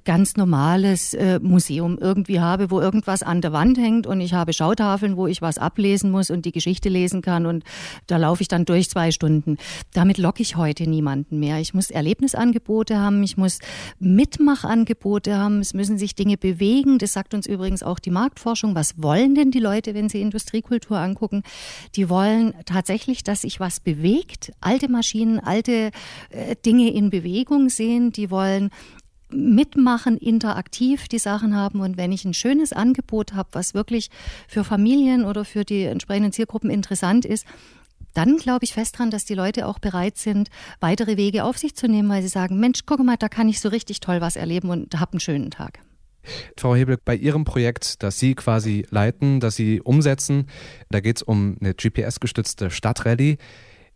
ganz 0.04 0.36
normales 0.36 1.14
äh, 1.14 1.40
Museum 1.40 1.98
irgendwie 2.00 2.40
habe, 2.40 2.70
wo 2.70 2.80
irgendwas 2.80 3.22
an 3.22 3.40
der 3.40 3.52
Wand 3.52 3.78
hängt 3.78 4.06
und 4.06 4.20
ich 4.20 4.34
habe 4.34 4.52
Schautafeln, 4.52 5.16
wo 5.16 5.26
ich 5.26 5.42
was 5.42 5.58
ablesen 5.58 6.10
muss 6.10 6.30
und 6.30 6.44
die 6.44 6.52
Geschichte 6.52 6.88
lesen 6.88 7.22
kann 7.22 7.46
und 7.46 7.64
da 8.06 8.16
laufe 8.16 8.42
ich 8.42 8.48
dann 8.48 8.64
durch 8.64 8.88
zwei 8.88 9.10
Stunden 9.10 9.47
stattfinden. 9.48 9.58
Damit 9.92 10.18
locke 10.18 10.42
ich 10.42 10.56
heute 10.56 10.88
niemanden 10.88 11.38
mehr. 11.38 11.58
Ich 11.60 11.74
muss 11.74 11.90
Erlebnisangebote 11.90 12.98
haben, 12.98 13.22
ich 13.22 13.36
muss 13.36 13.58
Mitmachangebote 13.98 15.36
haben, 15.36 15.60
es 15.60 15.74
müssen 15.74 15.98
sich 15.98 16.14
Dinge 16.14 16.36
bewegen. 16.36 16.98
Das 16.98 17.12
sagt 17.12 17.34
uns 17.34 17.46
übrigens 17.46 17.82
auch 17.82 17.98
die 17.98 18.10
Marktforschung. 18.10 18.74
Was 18.74 19.00
wollen 19.02 19.34
denn 19.34 19.50
die 19.50 19.60
Leute, 19.60 19.94
wenn 19.94 20.08
sie 20.08 20.20
Industriekultur 20.20 20.98
angucken? 20.98 21.42
Die 21.96 22.08
wollen 22.08 22.54
tatsächlich, 22.66 23.24
dass 23.24 23.42
sich 23.42 23.60
was 23.60 23.80
bewegt, 23.80 24.52
alte 24.60 24.88
Maschinen, 24.90 25.40
alte 25.40 25.90
äh, 26.30 26.56
Dinge 26.64 26.92
in 26.92 27.10
Bewegung 27.10 27.68
sehen. 27.68 28.12
Die 28.12 28.30
wollen 28.30 28.70
mitmachen, 29.30 30.16
interaktiv 30.16 31.06
die 31.08 31.18
Sachen 31.18 31.54
haben. 31.54 31.80
Und 31.80 31.96
wenn 31.96 32.12
ich 32.12 32.24
ein 32.24 32.34
schönes 32.34 32.72
Angebot 32.72 33.34
habe, 33.34 33.50
was 33.52 33.74
wirklich 33.74 34.10
für 34.46 34.64
Familien 34.64 35.24
oder 35.24 35.44
für 35.44 35.64
die 35.64 35.84
entsprechenden 35.84 36.32
Zielgruppen 36.32 36.70
interessant 36.70 37.26
ist, 37.26 37.46
dann 38.14 38.36
glaube 38.36 38.64
ich 38.64 38.74
fest 38.74 38.98
dran, 38.98 39.10
dass 39.10 39.24
die 39.24 39.34
Leute 39.34 39.66
auch 39.66 39.78
bereit 39.78 40.16
sind, 40.16 40.48
weitere 40.80 41.16
Wege 41.16 41.44
auf 41.44 41.58
sich 41.58 41.74
zu 41.74 41.88
nehmen, 41.88 42.08
weil 42.08 42.22
sie 42.22 42.28
sagen, 42.28 42.58
Mensch, 42.58 42.80
guck 42.86 43.02
mal, 43.04 43.16
da 43.16 43.28
kann 43.28 43.48
ich 43.48 43.60
so 43.60 43.68
richtig 43.68 44.00
toll 44.00 44.20
was 44.20 44.36
erleben 44.36 44.70
und 44.70 44.98
habe 44.98 45.12
einen 45.12 45.20
schönen 45.20 45.50
Tag. 45.50 45.80
Frau 46.56 46.74
Hebel, 46.74 46.98
bei 47.02 47.14
Ihrem 47.14 47.44
Projekt, 47.44 48.02
das 48.02 48.18
Sie 48.18 48.34
quasi 48.34 48.86
leiten, 48.90 49.40
das 49.40 49.56
Sie 49.56 49.80
umsetzen, 49.80 50.46
da 50.90 51.00
geht 51.00 51.16
es 51.16 51.22
um 51.22 51.56
eine 51.60 51.74
GPS-gestützte 51.74 52.70
Stadtrallye. 52.70 53.38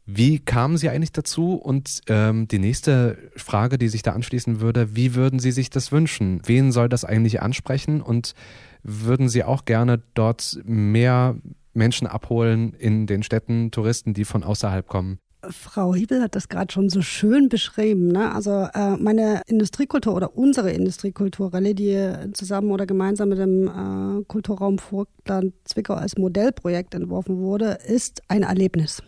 Wie 0.05 0.41
kamen 0.41 0.77
Sie 0.77 0.89
eigentlich 0.89 1.13
dazu? 1.13 1.55
Und 1.55 2.01
ähm, 2.09 2.49
die 2.49 2.59
nächste 2.59 3.19
Frage, 3.37 3.79
die 3.79 3.89
sich 3.89 4.03
da 4.03 4.13
anschließen 4.13 4.61
würde, 4.61 4.97
wie 4.97 5.15
würden 5.15 5.39
Sie 5.39 5.53
sich 5.53 5.71
das 5.71 5.93
wünschen? 5.93 6.41
Wen 6.45 6.73
soll 6.73 6.89
das 6.89 7.05
eigentlich 7.05 7.41
ansprechen? 7.41 8.01
Und 8.03 8.35
würden 8.83 9.29
Sie 9.29 9.45
auch 9.45 9.65
gerne 9.65 10.03
dort 10.15 10.59
mehr 10.65 11.37
Menschen 11.75 12.07
abholen 12.07 12.73
in 12.75 13.07
den 13.07 13.23
Städten, 13.23 13.71
Touristen, 13.71 14.15
die 14.15 14.25
von 14.25 14.45
außerhalb 14.45 14.87
kommen? 14.87 15.19
Frau 15.51 15.93
Hiebel 15.95 16.23
hat 16.23 16.37
das 16.37 16.49
gerade 16.49 16.73
schon 16.73 16.89
so 16.89 17.03
schön 17.03 17.49
beschrieben. 17.49 18.09
Ne? 18.09 18.33
Also 18.33 18.69
äh, 18.75 18.97
meine 18.97 19.43
Industriekultur 19.47 20.15
oder 20.15 20.37
unsere 20.37 20.71
Industriekultur 20.71 21.53
Rallye, 21.53 21.75
die 21.75 22.33
zusammen 22.33 22.71
oder 22.71 22.87
gemeinsam 22.87 23.31
mit 23.31 23.39
dem 23.39 23.67
äh, 23.67 24.25
Kulturraum 24.25 24.79
Vogtland 24.79 25.53
Zwickau 25.65 25.95
als 25.95 26.17
Modellprojekt 26.17 26.95
entworfen 26.95 27.39
wurde, 27.39 27.79
ist 27.87 28.23
ein 28.29 28.45
Erlebnis. 28.45 29.03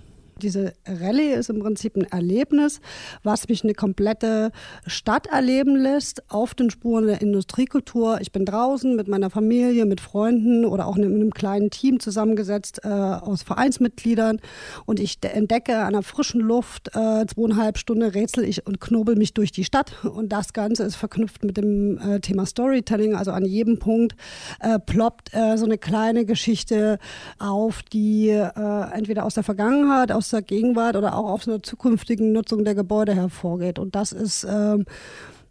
Diese 0.45 0.75
Rallye 0.87 1.33
ist 1.33 1.49
im 1.49 1.61
Prinzip 1.61 1.97
ein 1.97 2.05
Erlebnis, 2.05 2.83
was 3.23 3.49
mich 3.49 3.65
eine 3.65 3.73
komplette 3.73 4.53
Stadt 4.87 5.27
erleben 5.27 5.75
lässt, 5.75 6.31
auf 6.31 6.55
den 6.55 6.69
Spuren 6.69 7.07
der 7.07 7.23
Industriekultur. 7.23 8.21
Ich 8.21 8.31
bin 8.31 8.45
draußen 8.45 8.95
mit 8.95 9.09
meiner 9.09 9.31
Familie, 9.31 9.87
mit 9.87 10.03
Freunden 10.03 10.67
oder 10.67 10.87
auch 10.87 10.99
in 10.99 11.05
einem 11.05 11.33
kleinen 11.33 11.71
Team 11.71 11.99
zusammengesetzt 11.99 12.81
äh, 12.85 12.89
aus 12.89 13.43
Vereinsmitgliedern 13.43 14.39
und 14.85 15.01
ich 15.01 15.17
entdecke 15.23 15.79
an 15.79 15.95
der 15.95 16.03
frischen 16.03 16.43
Luft 16.43 16.89
äh, 16.89 17.25
zweieinhalb 17.25 17.79
Stunden 17.79 18.03
rätsel 18.03 18.45
ich 18.45 18.67
und 18.67 18.81
knobel 18.81 19.17
mich 19.17 19.33
durch 19.33 19.51
die 19.51 19.65
Stadt 19.65 20.05
und 20.05 20.31
das 20.31 20.53
Ganze 20.53 20.83
ist 20.83 20.97
verknüpft 20.97 21.43
mit 21.43 21.57
dem 21.57 21.97
äh, 21.97 22.21
Thema 22.21 22.45
Storytelling. 22.45 23.15
Also 23.15 23.31
an 23.31 23.47
jedem 23.47 23.79
Punkt 23.79 24.15
äh, 24.61 24.79
ploppt 24.79 25.33
äh, 25.33 25.57
so 25.57 25.65
eine 25.65 25.79
kleine 25.79 26.27
Geschichte 26.27 26.99
auf, 27.39 27.83
die 27.83 28.29
äh, 28.29 28.91
entweder 28.93 29.25
aus 29.25 29.35
der 29.35 29.43
Vergangenheit, 29.43 30.13
aus 30.13 30.34
der 30.35 30.43
Gegenwart 30.43 30.97
oder 30.97 31.17
auch 31.17 31.31
aus 31.31 31.49
einer 31.49 31.62
zukünftigen 31.62 32.33
Nutzung 32.33 32.64
der 32.64 32.75
Gebäude 32.75 33.14
hervorgeht. 33.14 33.79
Und 33.79 33.95
das 33.95 34.12
ist 34.12 34.47
ähm, 34.49 34.85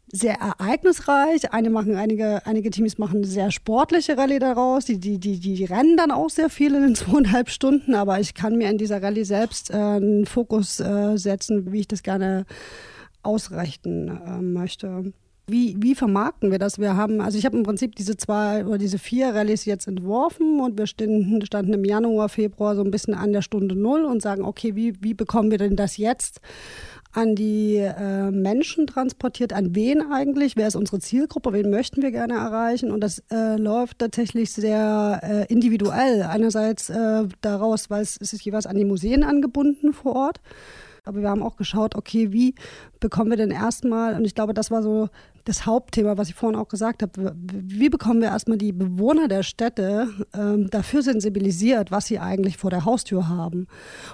sehr 0.07 0.35
ereignisreich. 0.35 1.51
Eine 1.51 1.71
machen, 1.71 1.95
einige, 1.95 2.45
einige 2.45 2.69
Teams 2.69 2.99
machen 2.99 3.23
sehr 3.23 3.49
sportliche 3.51 4.17
Rallye 4.17 4.39
daraus. 4.39 4.85
Die, 4.85 4.99
die, 4.99 5.19
die, 5.19 5.39
die 5.39 5.65
rennen 5.65 5.97
dann 5.97 6.11
auch 6.11 6.29
sehr 6.29 6.49
viel 6.49 6.75
in 6.75 6.83
den 6.83 6.95
zweieinhalb 6.95 7.49
Stunden, 7.49 7.95
aber 7.95 8.19
ich 8.19 8.35
kann 8.35 8.57
mir 8.57 8.69
in 8.69 8.77
dieser 8.77 9.01
Rallye 9.01 9.23
selbst 9.23 9.71
äh, 9.71 9.73
einen 9.73 10.25
Fokus 10.25 10.79
äh, 10.79 11.17
setzen, 11.17 11.71
wie 11.71 11.81
ich 11.81 11.87
das 11.87 12.03
gerne 12.03 12.45
ausrichten 13.23 14.09
äh, 14.09 14.41
möchte. 14.41 15.13
Wie, 15.45 15.75
wie 15.77 15.93
vermarkten 15.93 16.51
wir 16.51 16.59
das? 16.59 16.79
Wir 16.79 16.95
haben, 16.95 17.19
also 17.19 17.37
ich 17.37 17.45
habe 17.45 17.57
im 17.57 17.63
Prinzip 17.63 17.95
diese 17.95 18.15
zwei 18.15 18.65
oder 18.65 18.77
diese 18.77 18.97
vier 18.97 19.35
Rallyes 19.35 19.65
jetzt 19.65 19.89
entworfen 19.89 20.61
und 20.61 20.77
wir 20.77 20.87
standen, 20.87 21.45
standen 21.45 21.73
im 21.73 21.83
Januar, 21.83 22.29
Februar 22.29 22.75
so 22.75 22.81
ein 22.81 22.91
bisschen 22.91 23.13
an 23.13 23.33
der 23.33 23.41
Stunde 23.41 23.75
Null 23.75 24.05
und 24.05 24.21
sagen, 24.21 24.45
okay, 24.45 24.75
wie, 24.75 24.93
wie 25.01 25.13
bekommen 25.13 25.51
wir 25.51 25.57
denn 25.57 25.75
das 25.75 25.97
jetzt 25.97 26.39
an 27.11 27.35
die 27.35 27.75
äh, 27.75 28.31
Menschen 28.31 28.87
transportiert? 28.87 29.51
An 29.51 29.75
wen 29.75 30.01
eigentlich? 30.01 30.55
Wer 30.55 30.67
ist 30.67 30.77
unsere 30.77 30.99
Zielgruppe? 30.99 31.51
Wen 31.51 31.69
möchten 31.69 32.01
wir 32.01 32.11
gerne 32.11 32.35
erreichen? 32.35 32.89
Und 32.89 33.01
das 33.01 33.21
äh, 33.29 33.57
läuft 33.57 33.99
tatsächlich 33.99 34.51
sehr 34.51 35.19
äh, 35.21 35.51
individuell. 35.51 36.23
Einerseits 36.23 36.89
äh, 36.89 37.27
daraus, 37.41 37.89
weil 37.89 38.01
es, 38.01 38.15
ist 38.15 38.45
jeweils 38.45 38.65
an 38.65 38.77
die 38.77 38.85
Museen 38.85 39.23
angebunden 39.23 39.91
vor 39.91 40.15
Ort. 40.15 40.41
Aber 41.05 41.21
wir 41.21 41.29
haben 41.29 41.43
auch 41.43 41.57
geschaut, 41.57 41.95
okay, 41.95 42.31
wie 42.31 42.55
bekommen 43.01 43.29
wir 43.29 43.37
denn 43.37 43.51
erstmal, 43.51 44.15
und 44.15 44.23
ich 44.23 44.35
glaube, 44.35 44.53
das 44.53 44.71
war 44.71 44.81
so 44.81 45.09
das 45.45 45.65
Hauptthema, 45.65 46.17
was 46.17 46.29
ich 46.29 46.35
vorhin 46.35 46.57
auch 46.57 46.69
gesagt 46.69 47.01
habe. 47.01 47.35
Wie 47.35 47.89
bekommen 47.89 48.21
wir 48.21 48.29
erstmal 48.29 48.57
die 48.57 48.71
Bewohner 48.71 49.27
der 49.27 49.43
Städte 49.43 50.07
ähm, 50.33 50.69
dafür 50.69 51.01
sensibilisiert, 51.01 51.91
was 51.91 52.05
sie 52.05 52.19
eigentlich 52.19 52.57
vor 52.57 52.69
der 52.69 52.85
Haustür 52.85 53.27
haben? 53.27 53.67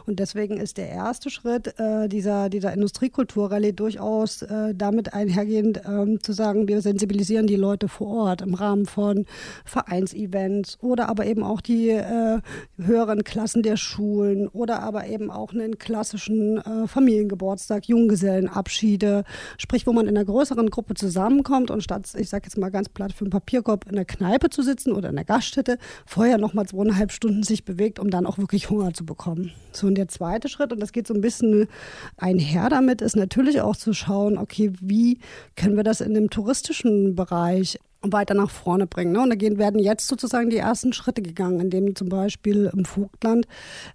Und 0.06 0.20
deswegen 0.20 0.58
ist 0.58 0.78
der 0.78 0.90
erste 0.90 1.30
Schritt 1.30 1.80
äh, 1.80 2.08
dieser, 2.10 2.50
dieser 2.50 2.74
Industriekulturrallye 2.74 3.74
durchaus 3.74 4.42
äh, 4.42 4.74
damit 4.74 5.14
einhergehend 5.14 5.82
ähm, 5.86 6.20
zu 6.22 6.34
sagen, 6.34 6.68
wir 6.68 6.82
sensibilisieren 6.82 7.46
die 7.46 7.56
Leute 7.56 7.88
vor 7.88 8.08
Ort 8.08 8.42
im 8.42 8.56
Rahmen 8.56 8.88
von 8.88 9.26
Vereinsevents 9.66 10.80
oder 10.82 11.10
aber 11.10 11.28
eben 11.28 11.44
auch 11.44 11.62
die 11.62 11.90
äh, 11.90 12.40
höheren 12.78 13.24
Klassen 13.24 13.62
der 13.62 13.78
Schulen 13.78 14.48
oder 14.48 14.82
aber 14.82 15.06
eben 15.08 15.30
auch 15.30 15.54
einen 15.54 15.78
klassischen 15.78 16.58
äh, 16.58 16.88
Familiengeburtstag, 16.88 17.88
Junggesellenabschiede, 17.88 19.26
sprich, 19.58 19.86
wo 19.86 19.94
man 19.94 20.08
in 20.08 20.18
einer 20.18 20.26
größeren 20.26 20.72
Gruppe 20.72 20.96
zusammen 20.96 21.19
zusammenkommt 21.20 21.70
und 21.70 21.84
statt, 21.84 22.10
ich 22.18 22.30
sage 22.30 22.46
jetzt 22.46 22.58
mal 22.58 22.70
ganz 22.70 22.88
platt, 22.88 23.12
für 23.12 23.26
einen 23.26 23.32
Papierkorb 23.32 23.86
in 23.90 23.96
der 23.96 24.06
Kneipe 24.06 24.50
zu 24.50 24.62
sitzen 24.62 24.94
oder 24.94 25.10
in 25.10 25.16
der 25.16 25.26
Gaststätte, 25.26 25.78
vorher 26.06 26.38
nochmal 26.38 26.66
zweieinhalb 26.66 27.12
Stunden 27.12 27.44
sich 27.44 27.66
bewegt, 27.66 28.00
um 28.00 28.10
dann 28.10 28.26
auch 28.26 28.38
wirklich 28.38 28.70
Hunger 28.70 28.94
zu 28.94 29.06
bekommen. 29.06 29.52
So, 29.74 29.88
und 29.88 29.96
der 29.96 30.08
zweite 30.08 30.48
Schritt, 30.48 30.72
und 30.72 30.80
das 30.80 30.94
geht 30.94 31.08
so 31.08 31.14
ein 31.14 31.20
bisschen 31.20 31.68
einher 32.16 32.70
damit, 32.70 33.02
ist 33.02 33.18
natürlich 33.18 33.60
auch 33.60 33.76
zu 33.76 33.92
schauen, 33.94 34.38
okay, 34.38 34.72
wie 34.80 35.20
können 35.58 35.76
wir 35.76 35.84
das 35.84 36.00
in 36.00 36.14
dem 36.14 36.30
touristischen 36.30 37.16
Bereich 37.16 37.78
weiter 38.02 38.34
nach 38.34 38.50
vorne 38.50 38.88
bringen. 38.88 39.12
Ne? 39.12 39.22
Und 39.22 39.30
da 39.30 39.58
werden 39.58 39.80
jetzt 39.80 40.08
sozusagen 40.08 40.50
die 40.50 40.58
ersten 40.58 40.94
Schritte 40.94 41.22
gegangen, 41.22 41.60
indem 41.60 41.96
zum 41.96 42.08
Beispiel 42.08 42.70
im 42.74 42.86
Vogtland 42.86 43.46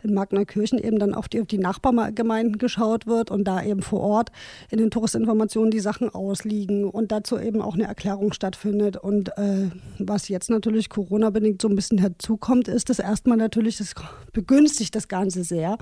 in 0.03 0.13
Magnerkirchen 0.13 0.79
eben 0.79 0.99
dann 0.99 1.15
auf 1.15 1.29
die, 1.29 1.41
auf 1.41 1.47
die 1.47 1.59
Nachbargemeinden 1.59 2.59
geschaut 2.59 3.07
wird 3.07 3.31
und 3.31 3.45
da 3.45 3.63
eben 3.63 3.83
vor 3.83 4.01
Ort 4.01 4.31
in 4.71 4.79
den 4.79 4.91
Touristinformationen 4.91 5.71
die 5.71 5.81
Sachen 5.81 6.11
ausliegen 6.11 6.85
und 6.85 7.13
dazu 7.13 7.39
eben 7.39 7.63
auch 7.63 7.75
eine 7.75 7.85
Erklärung 7.85 8.33
stattfindet. 8.33 8.99
Und 8.99 9.31
äh, 9.39 9.71
was 9.99 10.29
jetzt 10.29 10.51
natürlich 10.51 10.91
Corona-bedingt 10.91 11.63
so 11.63 11.69
ein 11.69 11.77
bisschen 11.77 11.99
herzukommt, 11.99 12.69
ist, 12.69 12.91
dass 12.91 12.99
erstmal 12.99 13.39
natürlich, 13.39 13.79
das 13.79 13.95
begünstigt 14.33 14.95
das 14.95 15.09
Ganze 15.09 15.45
sehr, 15.45 15.79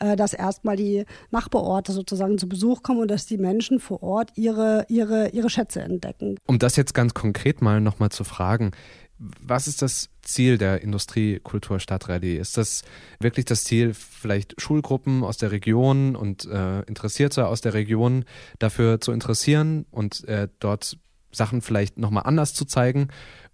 äh, 0.00 0.16
dass 0.16 0.32
erstmal 0.32 0.74
die 0.74 1.04
Nachbarorte 1.30 1.92
sozusagen 1.92 2.36
zu 2.36 2.48
Besuch 2.48 2.82
kommen 2.82 3.00
und 3.00 3.10
dass 3.10 3.26
die 3.26 3.38
Menschen 3.38 3.78
vor 3.78 4.02
Ort 4.02 4.32
ihre, 4.34 4.86
ihre, 4.88 5.28
ihre 5.28 5.50
Schätze 5.50 5.82
entdecken. 5.82 6.36
Um 6.46 6.58
das 6.58 6.74
jetzt 6.74 6.94
ganz 6.94 7.14
konkret 7.14 7.59
mal 7.60 7.80
nochmal 7.80 8.10
zu 8.10 8.24
fragen, 8.24 8.72
was 9.20 9.68
ist 9.68 9.82
das 9.82 10.08
Ziel 10.22 10.56
der 10.56 10.80
Industriekulturstadtrallye? 10.80 12.38
Ist 12.38 12.56
das 12.56 12.82
wirklich 13.20 13.44
das 13.44 13.64
Ziel, 13.64 13.92
vielleicht 13.92 14.60
Schulgruppen 14.60 15.24
aus 15.24 15.36
der 15.36 15.52
Region 15.52 16.16
und 16.16 16.46
äh, 16.46 16.80
Interessierte 16.82 17.46
aus 17.46 17.60
der 17.60 17.74
Region 17.74 18.24
dafür 18.58 19.00
zu 19.00 19.12
interessieren 19.12 19.84
und 19.90 20.26
äh, 20.26 20.48
dort 20.58 20.96
Sachen 21.32 21.60
vielleicht 21.60 21.98
nochmal 21.98 22.24
anders 22.24 22.54
zu 22.54 22.64
zeigen? 22.64 23.08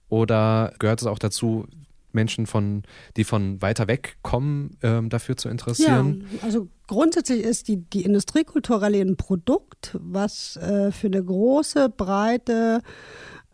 Oder 0.09 0.73
gehört 0.79 1.01
es 1.01 1.07
auch 1.09 1.19
dazu, 1.19 1.67
Menschen 2.13 2.47
von, 2.47 2.83
die 3.17 3.25
von 3.25 3.61
weiter 3.61 3.89
weg 3.89 4.17
kommen, 4.23 4.77
ähm, 4.83 5.09
dafür 5.09 5.37
zu 5.37 5.49
interessieren? 5.49 6.27
Ja, 6.33 6.45
also 6.45 6.69
grundsätzlich 6.87 7.43
ist 7.43 7.69
die, 7.69 7.77
die 7.77 8.03
Industriekulturrallye 8.03 9.01
ein 9.01 9.17
Produkt, 9.17 9.97
was 10.01 10.57
äh, 10.57 10.93
für 10.93 11.09
eine 11.09 11.23
große, 11.23 11.89
breite 11.89 12.83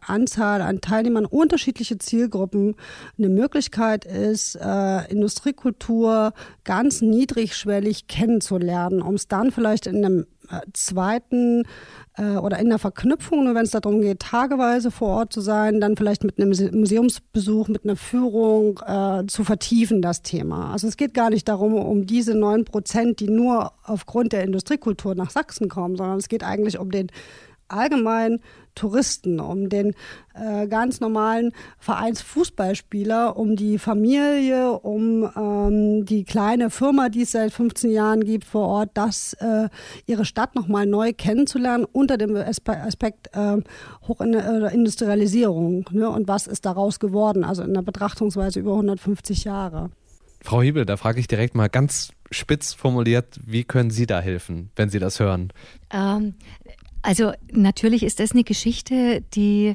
Anzahl 0.06 0.62
an 0.62 0.80
Teilnehmern, 0.80 1.26
unterschiedliche 1.26 1.98
Zielgruppen 1.98 2.76
eine 3.18 3.28
Möglichkeit 3.28 4.04
ist, 4.04 4.56
äh, 4.56 5.10
Industriekultur 5.10 6.32
ganz 6.64 7.00
niedrigschwellig 7.02 8.06
kennenzulernen, 8.06 9.02
um 9.02 9.14
es 9.14 9.28
dann 9.28 9.50
vielleicht 9.50 9.86
in 9.86 10.04
einem 10.04 10.26
äh, 10.50 10.60
zweiten 10.72 11.64
äh, 12.16 12.36
oder 12.36 12.58
in 12.58 12.68
der 12.68 12.78
Verknüpfung, 12.78 13.44
nur 13.44 13.54
wenn 13.54 13.64
es 13.64 13.70
darum 13.70 14.00
geht, 14.00 14.20
tageweise 14.20 14.90
vor 14.90 15.16
Ort 15.16 15.32
zu 15.32 15.40
sein, 15.40 15.80
dann 15.80 15.96
vielleicht 15.96 16.24
mit 16.24 16.38
einem 16.38 16.50
Museumsbesuch, 16.50 17.68
mit 17.68 17.84
einer 17.84 17.96
Führung 17.96 18.80
äh, 18.86 19.26
zu 19.26 19.44
vertiefen, 19.44 20.02
das 20.02 20.22
Thema. 20.22 20.72
Also 20.72 20.88
es 20.88 20.96
geht 20.96 21.14
gar 21.14 21.30
nicht 21.30 21.48
darum, 21.48 21.74
um 21.74 22.06
diese 22.06 22.34
neun 22.34 22.64
Prozent, 22.64 23.20
die 23.20 23.28
nur 23.28 23.72
aufgrund 23.84 24.32
der 24.32 24.44
Industriekultur 24.44 25.14
nach 25.14 25.30
Sachsen 25.30 25.68
kommen, 25.68 25.96
sondern 25.96 26.18
es 26.18 26.28
geht 26.28 26.44
eigentlich 26.44 26.78
um 26.78 26.90
den 26.90 27.08
allgemein 27.72 28.40
Touristen, 28.74 29.38
um 29.38 29.68
den 29.68 29.94
äh, 30.34 30.66
ganz 30.66 31.00
normalen 31.00 31.52
Vereinsfußballspieler, 31.78 33.36
um 33.36 33.54
die 33.54 33.78
Familie, 33.78 34.72
um 34.72 35.30
ähm, 35.36 36.06
die 36.06 36.24
kleine 36.24 36.70
Firma, 36.70 37.08
die 37.10 37.22
es 37.22 37.32
seit 37.32 37.52
15 37.52 37.90
Jahren 37.90 38.24
gibt 38.24 38.44
vor 38.44 38.66
Ort, 38.66 38.90
das 38.94 39.34
äh, 39.34 39.68
ihre 40.06 40.24
Stadt 40.24 40.54
nochmal 40.54 40.86
neu 40.86 41.12
kennenzulernen 41.12 41.84
unter 41.84 42.16
dem 42.16 42.34
Aspekt 42.34 43.28
äh, 43.34 43.58
Hochindustrialisierung. 44.08 45.84
Ne? 45.90 46.08
Und 46.08 46.28
was 46.28 46.46
ist 46.46 46.64
daraus 46.64 46.98
geworden? 46.98 47.44
Also 47.44 47.62
in 47.62 47.74
der 47.74 47.82
Betrachtungsweise 47.82 48.60
über 48.60 48.72
150 48.72 49.44
Jahre. 49.44 49.90
Frau 50.40 50.60
Hiebel, 50.60 50.84
da 50.84 50.96
frage 50.96 51.20
ich 51.20 51.28
direkt 51.28 51.54
mal 51.54 51.68
ganz 51.68 52.12
spitz 52.30 52.72
formuliert, 52.74 53.38
wie 53.46 53.64
können 53.64 53.90
Sie 53.90 54.06
da 54.06 54.20
helfen, 54.20 54.70
wenn 54.74 54.88
Sie 54.88 54.98
das 54.98 55.20
hören? 55.20 55.52
Ähm, 55.92 56.34
also 57.02 57.32
natürlich 57.50 58.02
ist 58.02 58.20
das 58.20 58.32
eine 58.32 58.44
Geschichte, 58.44 59.22
die 59.34 59.74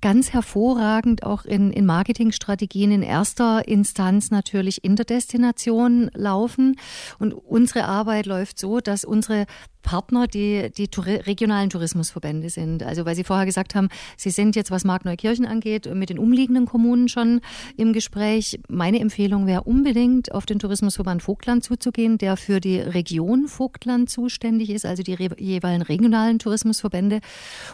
ganz 0.00 0.34
hervorragend 0.34 1.22
auch 1.22 1.46
in, 1.46 1.72
in 1.72 1.86
Marketingstrategien 1.86 2.90
in 2.90 3.02
erster 3.02 3.66
Instanz 3.66 4.30
natürlich 4.30 4.84
in 4.84 4.96
der 4.96 5.06
Destination 5.06 6.10
laufen. 6.12 6.76
Und 7.18 7.32
unsere 7.32 7.86
Arbeit 7.86 8.26
läuft 8.26 8.58
so, 8.58 8.80
dass 8.80 9.06
unsere 9.06 9.46
Partner, 9.84 10.26
die 10.26 10.72
die 10.76 10.88
regionalen 10.96 11.70
Tourismusverbände 11.70 12.50
sind. 12.50 12.82
Also 12.82 13.04
weil 13.04 13.14
Sie 13.14 13.22
vorher 13.22 13.46
gesagt 13.46 13.76
haben, 13.76 13.88
Sie 14.16 14.30
sind 14.30 14.56
jetzt, 14.56 14.72
was 14.72 14.82
Markneukirchen 14.84 15.46
angeht, 15.46 15.94
mit 15.94 16.10
den 16.10 16.18
umliegenden 16.18 16.66
Kommunen 16.66 17.08
schon 17.08 17.40
im 17.76 17.92
Gespräch. 17.92 18.58
Meine 18.68 18.98
Empfehlung 18.98 19.46
wäre 19.46 19.62
unbedingt, 19.62 20.32
auf 20.32 20.46
den 20.46 20.58
Tourismusverband 20.58 21.22
Vogtland 21.22 21.62
zuzugehen, 21.62 22.18
der 22.18 22.36
für 22.36 22.60
die 22.60 22.80
Region 22.80 23.46
Vogtland 23.46 24.10
zuständig 24.10 24.70
ist, 24.70 24.86
also 24.86 25.02
die 25.02 25.14
re 25.14 25.28
jeweiligen 25.38 25.82
regionalen 25.82 26.38
Tourismusverbände. 26.38 27.20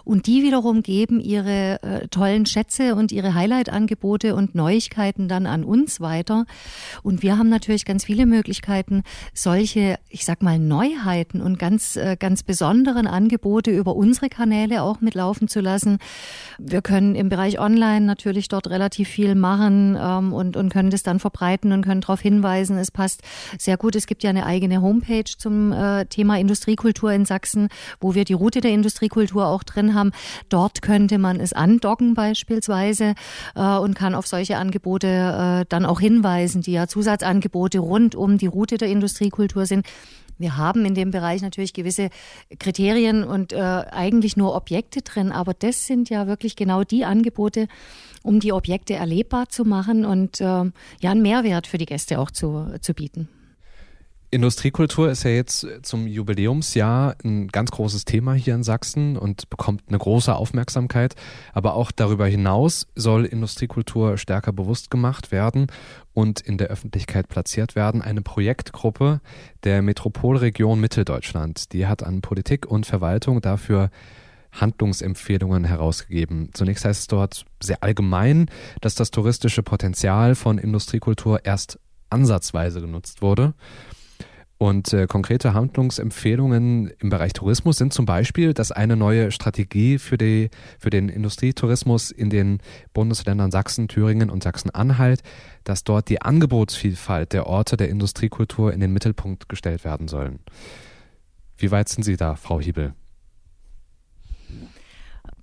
Und 0.05 0.27
die 0.27 0.43
wiederum 0.43 0.83
geben 0.83 1.21
ihre 1.21 1.83
äh, 1.83 2.09
tollen 2.09 2.45
Schätze 2.45 2.97
und 2.97 3.13
ihre 3.13 3.35
Highlight-Angebote 3.35 4.35
und 4.35 4.55
Neuigkeiten 4.55 5.29
dann 5.29 5.47
an 5.47 5.63
uns 5.63 6.01
weiter. 6.01 6.45
Und 7.03 7.23
wir 7.23 7.39
haben 7.39 7.49
natürlich 7.49 7.85
ganz 7.85 8.05
viele 8.05 8.27
Möglichkeiten, 8.27 9.05
solche, 9.33 9.99
ich 10.09 10.25
sag 10.25 10.43
mal, 10.43 10.59
Neuheiten 10.59 11.41
und 11.41 11.59
ganz 11.59 11.97
ganz 12.19 12.43
besonderen 12.43 13.07
Angebote 13.07 13.71
über 13.71 13.97
unsere 13.97 14.29
Kanäle 14.29 14.83
auch 14.83 15.01
mitlaufen 15.01 15.49
zu 15.49 15.61
lassen. 15.61 15.99
Wir 16.59 16.83
können 16.83 17.15
im 17.15 17.29
Bereich 17.29 17.59
Online 17.59 18.05
natürlich 18.05 18.49
dort 18.49 18.69
relativ 18.69 19.09
viel 19.09 19.35
machen 19.35 19.97
ähm, 20.01 20.33
und, 20.33 20.57
und 20.57 20.71
können 20.71 20.91
das 20.91 21.03
dann 21.03 21.19
verbreiten 21.19 21.73
und 21.73 21.85
können 21.85 22.01
darauf 22.01 22.21
hinweisen. 22.21 22.79
Es 22.79 22.91
passt 22.91 23.23
sehr 23.59 23.77
gut. 23.77 23.97
Es 23.97 24.07
gibt 24.07 24.23
ja 24.23 24.31
eine 24.31 24.47
eigene 24.47 24.83
Homepage 24.83 25.25
zum 25.25 25.73
äh, 25.73 26.07
Thema 26.07 26.39
Industriekultur 26.39 27.13
in 27.13 27.25
Sachsen, 27.25 27.69
wo 28.01 28.15
wir 28.15 28.25
die 28.25 28.33
Route 28.33 28.61
der 28.61 28.73
Industriekultur 28.73 29.47
auch 29.47 29.63
drin 29.63 29.95
haben. 29.95 30.13
Dort 30.49 30.83
könnte 30.83 31.19
man 31.19 31.41
es 31.41 31.53
andocken 31.53 32.15
beispielsweise 32.15 33.15
äh, 33.55 33.77
und 33.77 33.95
kann 33.95 34.15
auf 34.15 34.27
solche 34.27 34.57
Angebote 34.57 35.07
äh, 35.07 35.65
dann 35.69 35.87
auch 35.87 36.01
hinweisen, 36.01 36.63
die 36.63 36.73
ja 36.73 36.87
Zusatzangebote 36.87 37.79
rund 37.79 38.15
um 38.15 38.39
die 38.39 38.47
Route 38.47 38.79
der 38.79 38.89
Industriekultur 38.89 39.67
sind. 39.67 39.87
Wir 40.41 40.57
haben 40.57 40.87
in 40.87 40.95
dem 40.95 41.11
Bereich 41.11 41.43
natürlich 41.43 41.75
gewisse 41.75 42.09
Kriterien 42.59 43.25
und 43.25 43.53
äh, 43.53 43.59
eigentlich 43.59 44.37
nur 44.37 44.55
Objekte 44.57 45.03
drin, 45.03 45.33
aber 45.33 45.53
das 45.55 45.87
sind 45.87 46.09
ja 46.09 46.27
wirklich 46.27 46.57
genau 46.57 46.83
die 46.83 47.05
Angebote, 47.05 47.69
um 48.23 48.41
die 48.41 48.53
Objekte 48.53 48.95
erlebbar 48.95 49.51
zu 49.51 49.65
machen 49.65 50.05
und 50.05 50.41
äh, 50.41 50.45
ja 50.45 50.73
einen 51.03 51.23
Mehrwert 51.23 51.67
für 51.67 51.79
die 51.79 51.87
Gäste 51.87 52.19
auch 52.19 52.31
zu, 52.31 52.75
zu 52.81 52.95
bieten. 52.95 53.29
Industriekultur 54.33 55.11
ist 55.11 55.25
ja 55.25 55.31
jetzt 55.31 55.67
zum 55.83 56.07
Jubiläumsjahr 56.07 57.17
ein 57.25 57.49
ganz 57.49 57.73
großes 57.73 58.05
Thema 58.05 58.33
hier 58.35 58.55
in 58.55 58.63
Sachsen 58.63 59.17
und 59.17 59.51
bekommt 59.51 59.83
eine 59.89 59.99
große 59.99 60.33
Aufmerksamkeit. 60.33 61.17
Aber 61.53 61.75
auch 61.75 61.91
darüber 61.91 62.27
hinaus 62.27 62.87
soll 62.95 63.25
Industriekultur 63.25 64.19
stärker 64.19 64.53
bewusst 64.53 64.89
gemacht 64.89 65.33
werden 65.33 65.67
und 66.13 66.41
in 66.41 66.59
der 66.59 66.69
Öffentlichkeit 66.69 67.27
platziert 67.27 67.75
werden. 67.75 68.03
Eine 68.03 68.23
Projektgruppe 68.23 69.21
der 69.65 69.83
Metropolregion 69.83 70.81
Mitteldeutschland, 70.81 71.73
die 71.73 71.89
hat 71.89 72.05
an 72.05 72.21
Politik 72.21 72.67
und 72.67 72.87
Verwaltung 72.87 73.41
dafür 73.41 73.91
Handlungsempfehlungen 74.53 75.65
herausgegeben. 75.65 76.51
Zunächst 76.53 76.85
heißt 76.85 77.01
es 77.01 77.07
dort 77.09 77.47
sehr 77.61 77.83
allgemein, 77.83 78.47
dass 78.81 78.95
das 78.95 79.11
touristische 79.11 79.65
Potenzial 79.65 80.37
von 80.37 80.59
Industriekultur 80.59 81.45
erst 81.45 81.81
ansatzweise 82.11 82.81
genutzt 82.81 83.23
wurde. 83.23 83.55
Und 84.63 84.93
äh, 84.93 85.07
konkrete 85.07 85.55
Handlungsempfehlungen 85.55 86.93
im 86.99 87.09
Bereich 87.09 87.33
Tourismus 87.33 87.79
sind 87.79 87.95
zum 87.95 88.05
Beispiel, 88.05 88.53
dass 88.53 88.73
eine 88.73 88.95
neue 88.95 89.31
Strategie 89.31 89.97
für, 89.97 90.19
die, 90.19 90.51
für 90.79 90.91
den 90.91 91.09
Industrietourismus 91.09 92.11
in 92.11 92.29
den 92.29 92.59
Bundesländern 92.93 93.51
Sachsen, 93.51 93.89
Thüringen 93.89 94.29
und 94.29 94.43
Sachsen-Anhalt, 94.43 95.23
dass 95.65 95.83
dort 95.83 96.11
die 96.11 96.21
Angebotsvielfalt 96.21 97.33
der 97.33 97.47
Orte 97.47 97.79
der 97.79 97.89
Industriekultur 97.89 98.71
in 98.75 98.81
den 98.81 98.93
Mittelpunkt 98.93 99.49
gestellt 99.49 99.83
werden 99.83 100.09
sollen. 100.09 100.41
Wie 101.57 101.71
weit 101.71 101.89
sind 101.89 102.03
Sie 102.03 102.19
da, 102.19 102.37
Frau 102.37 102.61
Hiebel? 102.61 102.93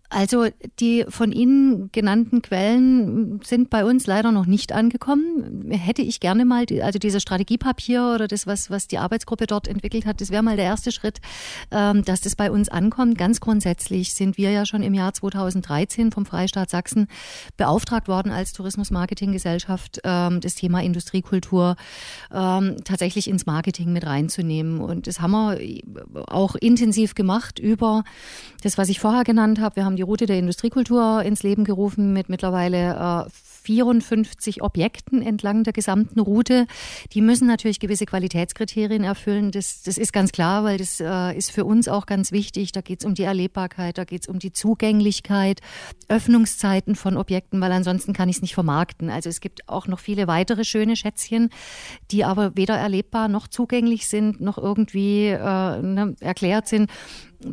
Also 0.10 0.48
die 0.80 1.06
von 1.10 1.34
Ihnen 1.34 1.92
genannten 1.92 2.42
Quellen 2.42 3.42
sind 3.44 3.70
bei 3.70 3.84
uns 3.84 4.08
leider 4.08 4.32
noch 4.32 4.46
nicht 4.46 4.72
angekommen. 4.72 5.70
Hätte 5.72 6.02
ich 6.02 6.22
gerne 6.22 6.46
mal, 6.46 6.66
also 6.82 6.98
dieses 6.98 7.22
Strategiepapier 7.22 8.14
oder 8.16 8.30
das, 8.30 8.48
was, 8.48 8.70
was 8.70 8.88
die 8.88 9.00
Arbeitsgruppe 9.00 9.48
dort 9.48 9.68
entwickelt 9.68 10.06
hat, 10.06 10.22
das 10.22 10.32
wäre 10.32 10.44
mal 10.44 10.56
der 10.56 10.64
erste 10.64 10.94
Schritt, 10.94 11.20
ähm, 11.72 12.06
dass 12.06 12.22
das 12.22 12.38
bei 12.38 12.50
uns 12.52 12.70
ankommt. 12.70 13.18
Ganz 13.18 13.42
grundsätzlich 13.42 14.14
sind 14.14 14.38
wir 14.38 14.52
ja 14.52 14.66
schon 14.66 14.82
im 14.82 14.94
Jahr 14.94 15.14
2013 15.14 16.12
vom 16.12 16.26
Freistaat 16.26 16.70
Sachsen 16.70 17.08
beauftragt 17.58 18.08
worden 18.08 18.32
als 18.32 18.54
Tourismusmarketinggesellschaft, 18.54 20.00
ähm, 20.06 20.40
das 20.40 20.56
Thema 20.56 20.82
Industriekultur 20.84 21.76
ähm, 22.32 22.78
tatsächlich 22.86 23.30
ins 23.30 23.46
Marketing 23.46 23.92
mit 23.92 24.06
reinzunehmen. 24.06 24.80
Und 24.80 25.08
das 25.08 25.20
haben 25.20 25.32
wir 25.32 26.34
auch 26.34 26.56
intensiv 26.56 27.14
gemacht 27.14 27.60
über 27.60 28.06
das, 28.64 28.78
was 28.78 28.88
ich 28.88 29.02
vorher 29.02 29.26
genannt 29.26 29.60
habe. 29.60 29.76
Wir 29.76 29.86
haben 29.86 29.97
die 29.98 30.04
Route 30.04 30.26
der 30.26 30.40
Industriekultur 30.40 31.24
ins 31.24 31.44
Leben 31.44 31.64
gerufen 31.64 32.14
mit 32.14 32.30
mittlerweile 32.30 33.26
äh, 33.28 33.30
54 33.68 34.62
Objekten 34.62 35.22
entlang 35.22 35.66
der 35.66 35.74
gesamten 35.74 36.22
Route. 36.22 36.68
Die 37.12 37.22
müssen 37.22 37.48
natürlich 37.48 37.82
gewisse 37.82 38.06
Qualitätskriterien 38.06 39.04
erfüllen. 39.04 39.52
Das, 39.52 39.82
das 39.84 39.98
ist 39.98 40.14
ganz 40.14 40.32
klar, 40.32 40.64
weil 40.64 40.78
das 40.78 41.02
äh, 41.02 41.38
ist 41.38 41.52
für 41.52 41.66
uns 41.66 41.90
auch 41.90 42.06
ganz 42.06 42.32
wichtig. 42.32 42.72
Da 42.72 42.80
geht 42.80 43.02
es 43.02 43.06
um 43.06 43.14
die 43.14 43.24
Erlebbarkeit, 43.24 43.98
da 43.98 44.06
geht 44.06 44.22
es 44.22 44.30
um 44.30 44.40
die 44.40 44.54
Zugänglichkeit, 44.54 45.60
Öffnungszeiten 46.08 46.96
von 46.96 47.18
Objekten, 47.18 47.60
weil 47.60 47.74
ansonsten 47.74 48.14
kann 48.14 48.30
ich 48.30 48.38
es 48.38 48.42
nicht 48.42 48.54
vermarkten. 48.54 49.10
Also 49.10 49.28
es 49.28 49.42
gibt 49.42 49.68
auch 49.68 49.88
noch 49.88 50.00
viele 50.00 50.28
weitere 50.28 50.64
schöne 50.64 50.96
Schätzchen, 50.96 51.50
die 52.12 52.24
aber 52.24 52.56
weder 52.56 52.78
erlebbar 52.78 53.28
noch 53.28 53.50
zugänglich 53.50 54.08
sind, 54.08 54.40
noch 54.40 54.58
irgendwie 54.58 55.26
äh, 55.28 55.82
ne, 55.82 56.16
erklärt 56.22 56.70
sind 56.70 56.90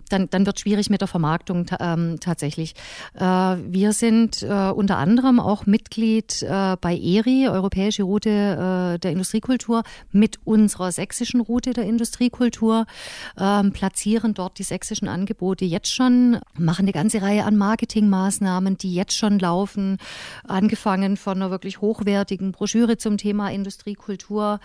dann, 0.09 0.29
dann 0.31 0.47
wird 0.47 0.61
schwierig 0.61 0.91
mit 0.91 1.01
der 1.01 1.09
Vermarktung 1.09 1.67
ähm, 1.79 2.19
tatsächlich. 2.21 2.75
Äh, 3.15 3.23
wir 3.23 3.93
sind 3.93 4.43
äh, 4.43 4.71
unter 4.71 4.97
anderem 4.99 5.41
auch 5.41 5.67
Mitglied 5.67 6.43
äh, 6.43 6.77
bei 6.81 6.97
ERI, 6.97 7.49
Europäische 7.49 8.05
Route 8.05 8.31
äh, 8.95 8.99
der 8.99 9.13
Industriekultur, 9.13 9.83
mit 10.11 10.39
unserer 10.45 10.93
sächsischen 10.93 11.41
Route 11.41 11.73
der 11.73 11.85
Industriekultur, 11.85 12.87
ähm, 13.39 13.73
platzieren 13.73 14.35
dort 14.35 14.59
die 14.59 14.63
sächsischen 14.63 15.09
Angebote 15.09 15.65
jetzt 15.65 15.95
schon, 15.95 16.39
machen 16.57 16.85
eine 16.85 16.93
ganze 16.93 17.21
Reihe 17.21 17.45
an 17.45 17.57
Marketingmaßnahmen, 17.57 18.79
die 18.79 18.95
jetzt 18.95 19.17
schon 19.17 19.39
laufen, 19.39 19.99
angefangen 20.47 21.17
von 21.17 21.37
einer 21.37 21.51
wirklich 21.51 21.81
hochwertigen 21.81 22.53
Broschüre 22.53 22.97
zum 22.97 23.19
Thema 23.19 23.51
Industriekultur. 23.51 24.61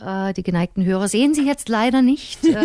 Äh, 0.00 0.32
die 0.34 0.42
geneigten 0.42 0.84
Hörer 0.84 1.08
sehen 1.08 1.34
Sie 1.34 1.46
jetzt 1.46 1.68
leider 1.68 2.02
nicht, 2.02 2.44
äh, 2.46 2.56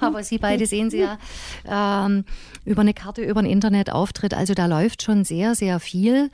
aber 0.00 0.22
Sie 0.22 0.38
beide 0.38 0.66
sehen 0.66 0.90
sie 0.90 1.00
ja 1.00 1.18
ähm, 1.66 2.24
über 2.64 2.82
eine 2.82 2.94
Karte, 2.94 3.22
über 3.22 3.40
ein 3.40 3.46
Internetauftritt. 3.46 4.34
Also 4.34 4.54
da 4.54 4.66
läuft 4.66 5.02
schon 5.02 5.24
sehr, 5.24 5.54
sehr 5.54 5.80
viel. 5.80 6.30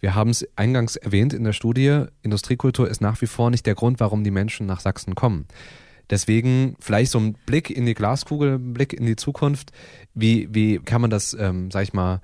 Wir 0.00 0.14
haben 0.14 0.30
es 0.30 0.46
eingangs 0.56 0.96
erwähnt 0.96 1.32
in 1.32 1.44
der 1.44 1.52
Studie, 1.52 2.04
Industriekultur 2.22 2.88
ist 2.88 3.00
nach 3.00 3.20
wie 3.20 3.26
vor 3.26 3.50
nicht 3.50 3.66
der 3.66 3.74
Grund, 3.74 3.98
warum 4.00 4.22
die 4.22 4.30
Menschen 4.30 4.66
nach 4.66 4.80
Sachsen 4.80 5.14
kommen. 5.14 5.46
Deswegen 6.10 6.76
vielleicht 6.80 7.10
so 7.10 7.18
ein 7.18 7.34
Blick 7.46 7.70
in 7.70 7.84
die 7.84 7.94
Glaskugel, 7.94 8.54
ein 8.54 8.72
Blick 8.72 8.92
in 8.92 9.06
die 9.06 9.16
Zukunft. 9.16 9.72
Wie, 10.14 10.48
wie 10.54 10.78
kann 10.78 11.00
man 11.00 11.10
das, 11.10 11.34
ähm, 11.38 11.70
sag 11.70 11.82
ich 11.82 11.92
mal, 11.92 12.20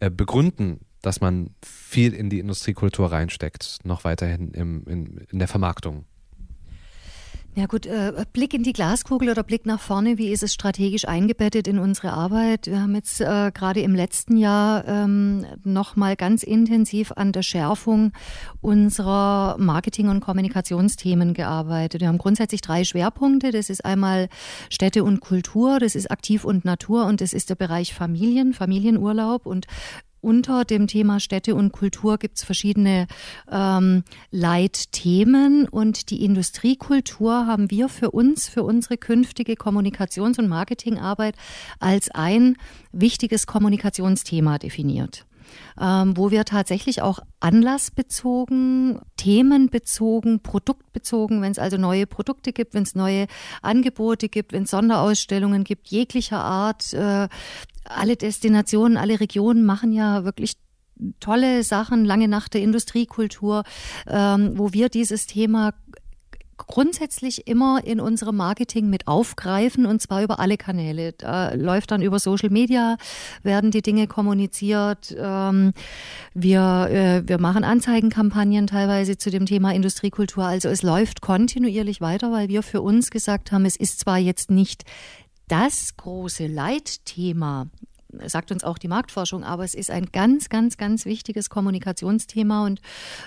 äh, 0.00 0.10
begründen, 0.10 0.80
dass 1.02 1.20
man 1.20 1.50
viel 1.62 2.14
in 2.14 2.30
die 2.30 2.38
Industriekultur 2.38 3.12
reinsteckt, 3.12 3.80
noch 3.84 4.04
weiterhin 4.04 4.52
im, 4.52 4.84
in, 4.86 5.26
in 5.30 5.38
der 5.38 5.48
Vermarktung? 5.48 6.04
Ja 7.58 7.66
gut, 7.66 7.86
äh, 7.86 8.24
Blick 8.32 8.54
in 8.54 8.62
die 8.62 8.72
Glaskugel 8.72 9.30
oder 9.30 9.42
Blick 9.42 9.66
nach 9.66 9.80
vorne, 9.80 10.16
wie 10.16 10.30
ist 10.30 10.44
es 10.44 10.54
strategisch 10.54 11.08
eingebettet 11.08 11.66
in 11.66 11.80
unsere 11.80 12.12
Arbeit? 12.12 12.68
Wir 12.68 12.80
haben 12.80 12.94
jetzt 12.94 13.20
äh, 13.20 13.50
gerade 13.52 13.80
im 13.80 13.96
letzten 13.96 14.36
Jahr 14.36 14.86
ähm, 14.86 15.44
nochmal 15.64 16.14
ganz 16.14 16.44
intensiv 16.44 17.10
an 17.16 17.32
der 17.32 17.42
Schärfung 17.42 18.12
unserer 18.60 19.56
Marketing- 19.58 20.08
und 20.08 20.20
Kommunikationsthemen 20.20 21.34
gearbeitet. 21.34 22.00
Wir 22.00 22.06
haben 22.06 22.18
grundsätzlich 22.18 22.60
drei 22.60 22.84
Schwerpunkte. 22.84 23.50
Das 23.50 23.70
ist 23.70 23.84
einmal 23.84 24.28
Städte 24.70 25.02
und 25.02 25.18
Kultur, 25.18 25.80
das 25.80 25.96
ist 25.96 26.12
Aktiv 26.12 26.44
und 26.44 26.64
Natur 26.64 27.06
und 27.06 27.20
das 27.20 27.32
ist 27.32 27.50
der 27.50 27.56
Bereich 27.56 27.92
Familien, 27.92 28.52
Familienurlaub 28.52 29.46
und 29.46 29.66
unter 30.20 30.64
dem 30.64 30.86
Thema 30.86 31.20
Städte 31.20 31.54
und 31.54 31.72
Kultur 31.72 32.18
gibt 32.18 32.38
es 32.38 32.44
verschiedene 32.44 33.06
ähm, 33.50 34.04
Leitthemen 34.30 35.68
und 35.68 36.10
die 36.10 36.24
Industriekultur 36.24 37.46
haben 37.46 37.70
wir 37.70 37.88
für 37.88 38.10
uns, 38.10 38.48
für 38.48 38.62
unsere 38.62 38.96
künftige 38.96 39.54
Kommunikations- 39.54 40.38
und 40.38 40.48
Marketingarbeit 40.48 41.36
als 41.78 42.10
ein 42.10 42.56
wichtiges 42.92 43.46
Kommunikationsthema 43.46 44.58
definiert. 44.58 45.24
Ähm, 45.80 46.16
wo 46.16 46.30
wir 46.30 46.44
tatsächlich 46.44 47.02
auch 47.02 47.20
anlassbezogen, 47.40 49.00
themenbezogen, 49.16 50.40
produktbezogen, 50.40 51.40
wenn 51.40 51.52
es 51.52 51.58
also 51.58 51.76
neue 51.76 52.06
Produkte 52.06 52.52
gibt, 52.52 52.74
wenn 52.74 52.82
es 52.82 52.94
neue 52.94 53.26
Angebote 53.62 54.28
gibt, 54.28 54.52
wenn 54.52 54.64
es 54.64 54.70
Sonderausstellungen 54.70 55.64
gibt, 55.64 55.88
jeglicher 55.88 56.42
Art, 56.42 56.92
äh, 56.92 57.28
alle 57.88 58.16
Destinationen, 58.16 58.96
alle 58.96 59.20
Regionen 59.20 59.64
machen 59.64 59.92
ja 59.92 60.24
wirklich 60.24 60.54
tolle 61.20 61.62
Sachen, 61.62 62.04
lange 62.04 62.28
nach 62.28 62.48
der 62.48 62.62
Industriekultur, 62.62 63.62
ähm, 64.06 64.52
wo 64.54 64.72
wir 64.72 64.88
dieses 64.88 65.26
Thema 65.26 65.72
grundsätzlich 66.58 67.46
immer 67.46 67.80
in 67.84 68.00
unserem 68.00 68.36
Marketing 68.36 68.90
mit 68.90 69.06
aufgreifen 69.06 69.86
und 69.86 70.02
zwar 70.02 70.22
über 70.22 70.40
alle 70.40 70.56
Kanäle. 70.56 71.12
Da 71.12 71.54
läuft 71.54 71.92
dann 71.92 72.02
über 72.02 72.18
Social 72.18 72.50
Media, 72.50 72.96
werden 73.42 73.70
die 73.70 73.80
Dinge 73.80 74.08
kommuniziert. 74.08 75.16
Ähm, 75.16 75.72
wir, 76.34 76.88
äh, 76.90 77.28
wir 77.28 77.40
machen 77.40 77.64
Anzeigenkampagnen 77.64 78.66
teilweise 78.66 79.16
zu 79.16 79.30
dem 79.30 79.46
Thema 79.46 79.72
Industriekultur. 79.72 80.44
Also 80.44 80.68
es 80.68 80.82
läuft 80.82 81.20
kontinuierlich 81.20 82.00
weiter, 82.00 82.32
weil 82.32 82.48
wir 82.48 82.62
für 82.62 82.82
uns 82.82 83.10
gesagt 83.10 83.52
haben, 83.52 83.64
es 83.64 83.76
ist 83.76 84.00
zwar 84.00 84.18
jetzt 84.18 84.50
nicht 84.50 84.84
das 85.48 85.96
große 85.96 86.46
Leitthema 86.46 87.66
sagt 88.24 88.50
uns 88.52 88.64
auch 88.64 88.78
die 88.78 88.88
Marktforschung, 88.88 89.44
aber 89.44 89.64
es 89.64 89.74
ist 89.74 89.90
ein 89.90 90.06
ganz, 90.12 90.48
ganz, 90.48 90.76
ganz 90.76 91.04
wichtiges 91.04 91.50
Kommunikationsthema 91.50 92.64
und 92.64 92.80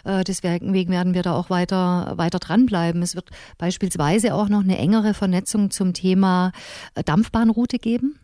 äh, 0.06 0.24
deswegen 0.24 0.74
werden 0.74 1.14
wir 1.14 1.22
da 1.22 1.36
auch 1.36 1.50
weiter, 1.50 2.14
weiter 2.16 2.40
dranbleiben. 2.40 3.02
Es 3.02 3.16
wird 3.16 3.30
beispielsweise 3.58 4.34
auch 4.34 4.50
noch 4.50 4.64
eine 4.64 4.78
engere 4.78 5.14
Vernetzung 5.14 5.72
zum 5.72 5.94
Thema 5.94 6.52
äh, 6.96 7.04
Dampfbahnroute 7.04 7.78
geben. 7.78 8.20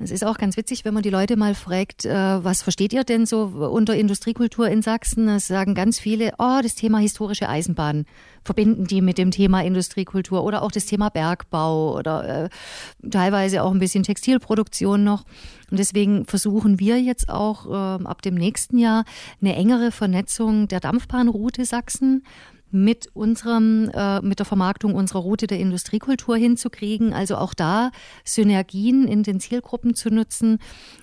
Es 0.00 0.10
ist 0.10 0.24
auch 0.24 0.38
ganz 0.38 0.56
witzig, 0.56 0.84
wenn 0.84 0.92
man 0.92 1.04
die 1.04 1.10
Leute 1.10 1.36
mal 1.36 1.54
fragt, 1.54 2.04
äh, 2.04 2.12
was 2.12 2.62
versteht 2.62 2.92
ihr 2.92 3.04
denn 3.04 3.26
so 3.26 3.44
unter 3.44 3.94
Industriekultur 3.94 4.68
in 4.68 4.82
Sachsen? 4.82 5.28
Es 5.28 5.46
sagen 5.46 5.74
ganz 5.74 6.00
viele, 6.00 6.32
oh, 6.38 6.58
das 6.62 6.74
Thema 6.74 6.98
historische 6.98 7.48
Eisenbahn 7.48 8.04
verbinden 8.42 8.86
die 8.86 9.00
mit 9.00 9.18
dem 9.18 9.30
Thema 9.30 9.62
Industriekultur 9.62 10.42
oder 10.42 10.62
auch 10.62 10.72
das 10.72 10.86
Thema 10.86 11.10
Bergbau 11.10 11.96
oder 11.96 12.44
äh, 12.44 12.48
teilweise 13.08 13.62
auch 13.62 13.70
ein 13.70 13.78
bisschen 13.78 14.02
Textilproduktion 14.02 15.04
noch. 15.04 15.24
Und 15.70 15.78
deswegen 15.78 16.26
versuchen 16.26 16.80
wir 16.80 17.00
jetzt 17.00 17.28
auch 17.28 17.66
äh, 17.66 18.04
ab 18.04 18.20
dem 18.22 18.34
nächsten 18.34 18.78
Jahr 18.78 19.04
eine 19.40 19.54
engere 19.54 19.92
Vernetzung 19.92 20.66
der 20.66 20.80
Dampfbahnroute 20.80 21.64
Sachsen 21.64 22.24
mit 22.74 23.08
unserem, 23.14 23.88
äh, 23.94 24.20
mit 24.20 24.40
der 24.40 24.46
Vermarktung 24.46 24.94
unserer 24.94 25.20
Route 25.20 25.46
der 25.46 25.60
Industriekultur 25.60 26.36
hinzukriegen. 26.36 27.14
Also 27.14 27.36
auch 27.36 27.54
da 27.54 27.92
Synergien 28.24 29.06
in 29.06 29.22
den 29.22 29.38
Zielgruppen 29.38 29.94
zu 29.94 30.10
nutzen. 30.10 30.58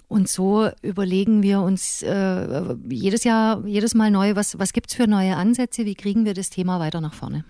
Und 0.09 0.27
so 0.27 0.69
überlegen 0.81 1.41
wir 1.41 1.61
uns 1.61 2.03
äh, 2.03 2.75
jedes 2.89 3.23
Jahr, 3.23 3.65
jedes 3.65 3.95
Mal 3.95 4.11
neu, 4.11 4.35
was, 4.35 4.59
was 4.59 4.73
gibt's 4.73 4.93
für 4.93 5.07
neue 5.07 5.37
Ansätze, 5.37 5.85
wie 5.85 5.95
kriegen 5.95 6.25
wir 6.25 6.33
das 6.33 6.49
Thema 6.49 6.79
weiter 6.79 6.99
nach 6.99 7.13
vorne. 7.13 7.45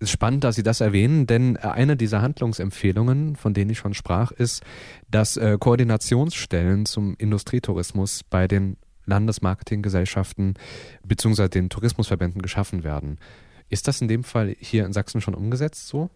Es 0.00 0.08
ist 0.08 0.10
spannend, 0.10 0.42
dass 0.44 0.56
Sie 0.56 0.62
das 0.62 0.80
erwähnen, 0.80 1.26
denn 1.26 1.56
eine 1.56 1.96
dieser 1.96 2.22
Handlungsempfehlungen, 2.22 3.36
von 3.36 3.54
denen 3.54 3.70
ich 3.70 3.78
schon 3.78 3.94
sprach, 3.94 4.32
ist, 4.32 4.62
dass 5.10 5.36
äh, 5.36 5.58
Koordinationsstellen 5.58 6.86
zum 6.86 7.14
Industrietourismus 7.18 8.22
bei 8.28 8.48
den 8.48 8.76
Landesmarketinggesellschaften 9.08 10.54
bzw. 11.04 11.48
den 11.48 11.70
Tourismusverbänden 11.70 12.42
geschaffen 12.42 12.84
werden. 12.84 13.18
Ist 13.70 13.88
das 13.88 14.00
in 14.00 14.08
dem 14.08 14.24
Fall 14.24 14.54
hier 14.60 14.86
in 14.86 14.92
Sachsen 14.92 15.20
schon 15.20 15.34
umgesetzt 15.34 15.88
so? 15.88 16.10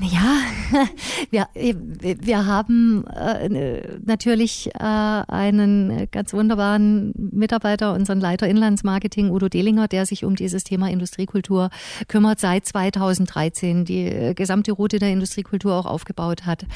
Ja, 0.00 0.40
wir, 1.30 1.46
wir 1.54 2.46
haben 2.46 3.04
äh, 3.06 3.98
natürlich 4.04 4.70
äh, 4.74 4.78
einen 4.80 6.08
ganz 6.10 6.32
wunderbaren 6.32 7.12
Mitarbeiter, 7.16 7.94
unseren 7.94 8.20
Leiter 8.20 8.48
Inlandsmarketing, 8.48 9.30
Udo 9.30 9.48
Dehlinger, 9.48 9.86
der 9.86 10.06
sich 10.06 10.24
um 10.24 10.34
dieses 10.34 10.64
Thema 10.64 10.90
Industriekultur 10.90 11.70
kümmert, 12.08 12.40
seit 12.40 12.66
2013 12.66 13.84
die 13.84 14.32
gesamte 14.34 14.72
Route 14.72 14.98
der 14.98 15.10
Industriekultur 15.10 15.74
auch 15.74 15.86
aufgebaut 15.86 16.46
hat. 16.46 16.66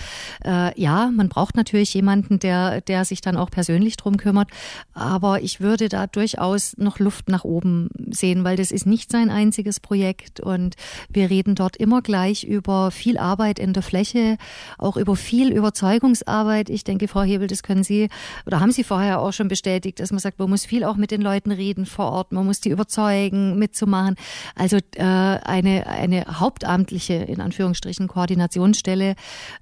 Äh, 0.44 0.80
ja, 0.80 1.10
man 1.12 1.28
braucht 1.28 1.56
natürlich 1.56 1.92
jemanden, 1.94 2.38
der, 2.38 2.80
der 2.82 3.04
sich 3.04 3.20
dann 3.20 3.36
auch 3.36 3.50
persönlich 3.50 3.96
drum 3.96 4.18
kümmert, 4.18 4.50
aber 4.94 5.42
ich 5.42 5.60
würde 5.60 5.88
da 5.88 6.06
durchaus 6.06 6.76
noch 6.76 7.00
Luft 7.00 7.28
nach 7.28 7.44
oben 7.44 7.88
sehen, 8.10 8.44
weil 8.44 8.56
das 8.56 8.70
ist 8.70 8.86
nicht 8.86 9.10
sein 9.10 9.30
einziges 9.30 9.80
Projekt 9.80 10.38
und 10.38 10.76
wir 11.08 11.28
reden 11.30 11.56
dort 11.56 11.76
immer 11.76 12.02
gleich 12.02 12.44
über 12.44 12.75
viel 12.90 13.18
Arbeit 13.18 13.58
in 13.58 13.72
der 13.72 13.82
Fläche, 13.82 14.36
auch 14.78 14.96
über 14.96 15.16
viel 15.16 15.52
Überzeugungsarbeit. 15.52 16.70
Ich 16.70 16.84
denke, 16.84 17.08
Frau 17.08 17.22
Hebel, 17.22 17.46
das 17.46 17.62
können 17.62 17.84
Sie 17.84 18.08
oder 18.46 18.60
haben 18.60 18.72
Sie 18.72 18.84
vorher 18.84 19.20
auch 19.20 19.32
schon 19.32 19.48
bestätigt, 19.48 20.00
dass 20.00 20.10
man 20.10 20.20
sagt, 20.20 20.38
man 20.38 20.50
muss 20.50 20.64
viel 20.64 20.84
auch 20.84 20.96
mit 20.96 21.10
den 21.10 21.20
Leuten 21.22 21.52
reden 21.52 21.86
vor 21.86 22.12
Ort, 22.12 22.32
man 22.32 22.46
muss 22.46 22.60
die 22.60 22.70
überzeugen, 22.70 23.58
mitzumachen. 23.58 24.16
Also 24.54 24.78
äh, 24.96 25.02
eine, 25.02 25.86
eine 25.86 26.24
hauptamtliche, 26.40 27.14
in 27.14 27.40
Anführungsstrichen, 27.40 28.08
Koordinationsstelle 28.08 29.14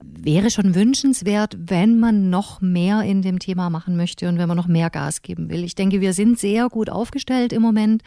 wäre 0.02 0.50
schon 0.50 0.74
wünschenswert, 0.74 1.56
wenn 1.58 1.98
man 1.98 2.30
noch 2.30 2.60
mehr 2.60 3.02
in 3.02 3.22
dem 3.22 3.38
Thema 3.38 3.70
machen 3.70 3.96
möchte 3.96 4.28
und 4.28 4.38
wenn 4.38 4.48
man 4.48 4.56
noch 4.56 4.68
mehr 4.68 4.90
Gas 4.90 5.22
geben 5.22 5.50
will. 5.50 5.64
Ich 5.64 5.74
denke, 5.74 6.00
wir 6.00 6.12
sind 6.12 6.38
sehr 6.38 6.68
gut 6.68 6.90
aufgestellt 6.90 7.52
im 7.52 7.62
Moment. 7.62 8.02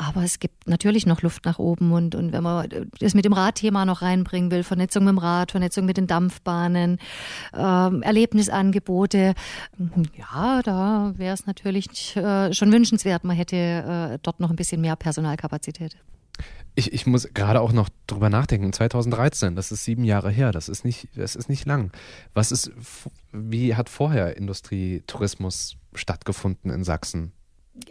Aber 0.00 0.24
es 0.24 0.38
gibt 0.38 0.66
natürlich 0.66 1.04
noch 1.04 1.20
Luft 1.20 1.44
nach 1.44 1.58
oben 1.58 1.92
und, 1.92 2.14
und 2.14 2.32
wenn 2.32 2.42
man 2.42 2.66
das 2.98 3.12
mit 3.12 3.26
dem 3.26 3.34
Radthema 3.34 3.84
noch 3.84 4.00
reinbringen 4.00 4.50
will, 4.50 4.62
Vernetzung 4.62 5.04
mit 5.04 5.12
dem 5.12 5.18
Rad, 5.18 5.50
Vernetzung 5.50 5.84
mit 5.84 5.98
den 5.98 6.06
Dampfbahnen, 6.06 6.98
ähm, 7.54 8.00
Erlebnisangebote, 8.00 9.34
ja, 10.16 10.62
da 10.62 11.12
wäre 11.16 11.34
es 11.34 11.44
natürlich 11.44 12.16
äh, 12.16 12.50
schon 12.54 12.72
wünschenswert, 12.72 13.24
man 13.24 13.36
hätte 13.36 13.56
äh, 13.56 14.18
dort 14.22 14.40
noch 14.40 14.48
ein 14.48 14.56
bisschen 14.56 14.80
mehr 14.80 14.96
Personalkapazität. 14.96 15.98
Ich, 16.76 16.94
ich 16.94 17.06
muss 17.06 17.28
gerade 17.34 17.60
auch 17.60 17.72
noch 17.72 17.90
drüber 18.06 18.30
nachdenken. 18.30 18.72
2013, 18.72 19.54
das 19.54 19.70
ist 19.70 19.84
sieben 19.84 20.04
Jahre 20.04 20.30
her, 20.30 20.50
das 20.50 20.70
ist 20.70 20.82
nicht, 20.82 21.08
das 21.14 21.36
ist 21.36 21.50
nicht 21.50 21.66
lang. 21.66 21.92
Was 22.32 22.52
ist, 22.52 22.72
wie 23.32 23.74
hat 23.74 23.90
vorher 23.90 24.38
Industrietourismus 24.38 25.76
stattgefunden 25.94 26.70
in 26.70 26.84
Sachsen? 26.84 27.32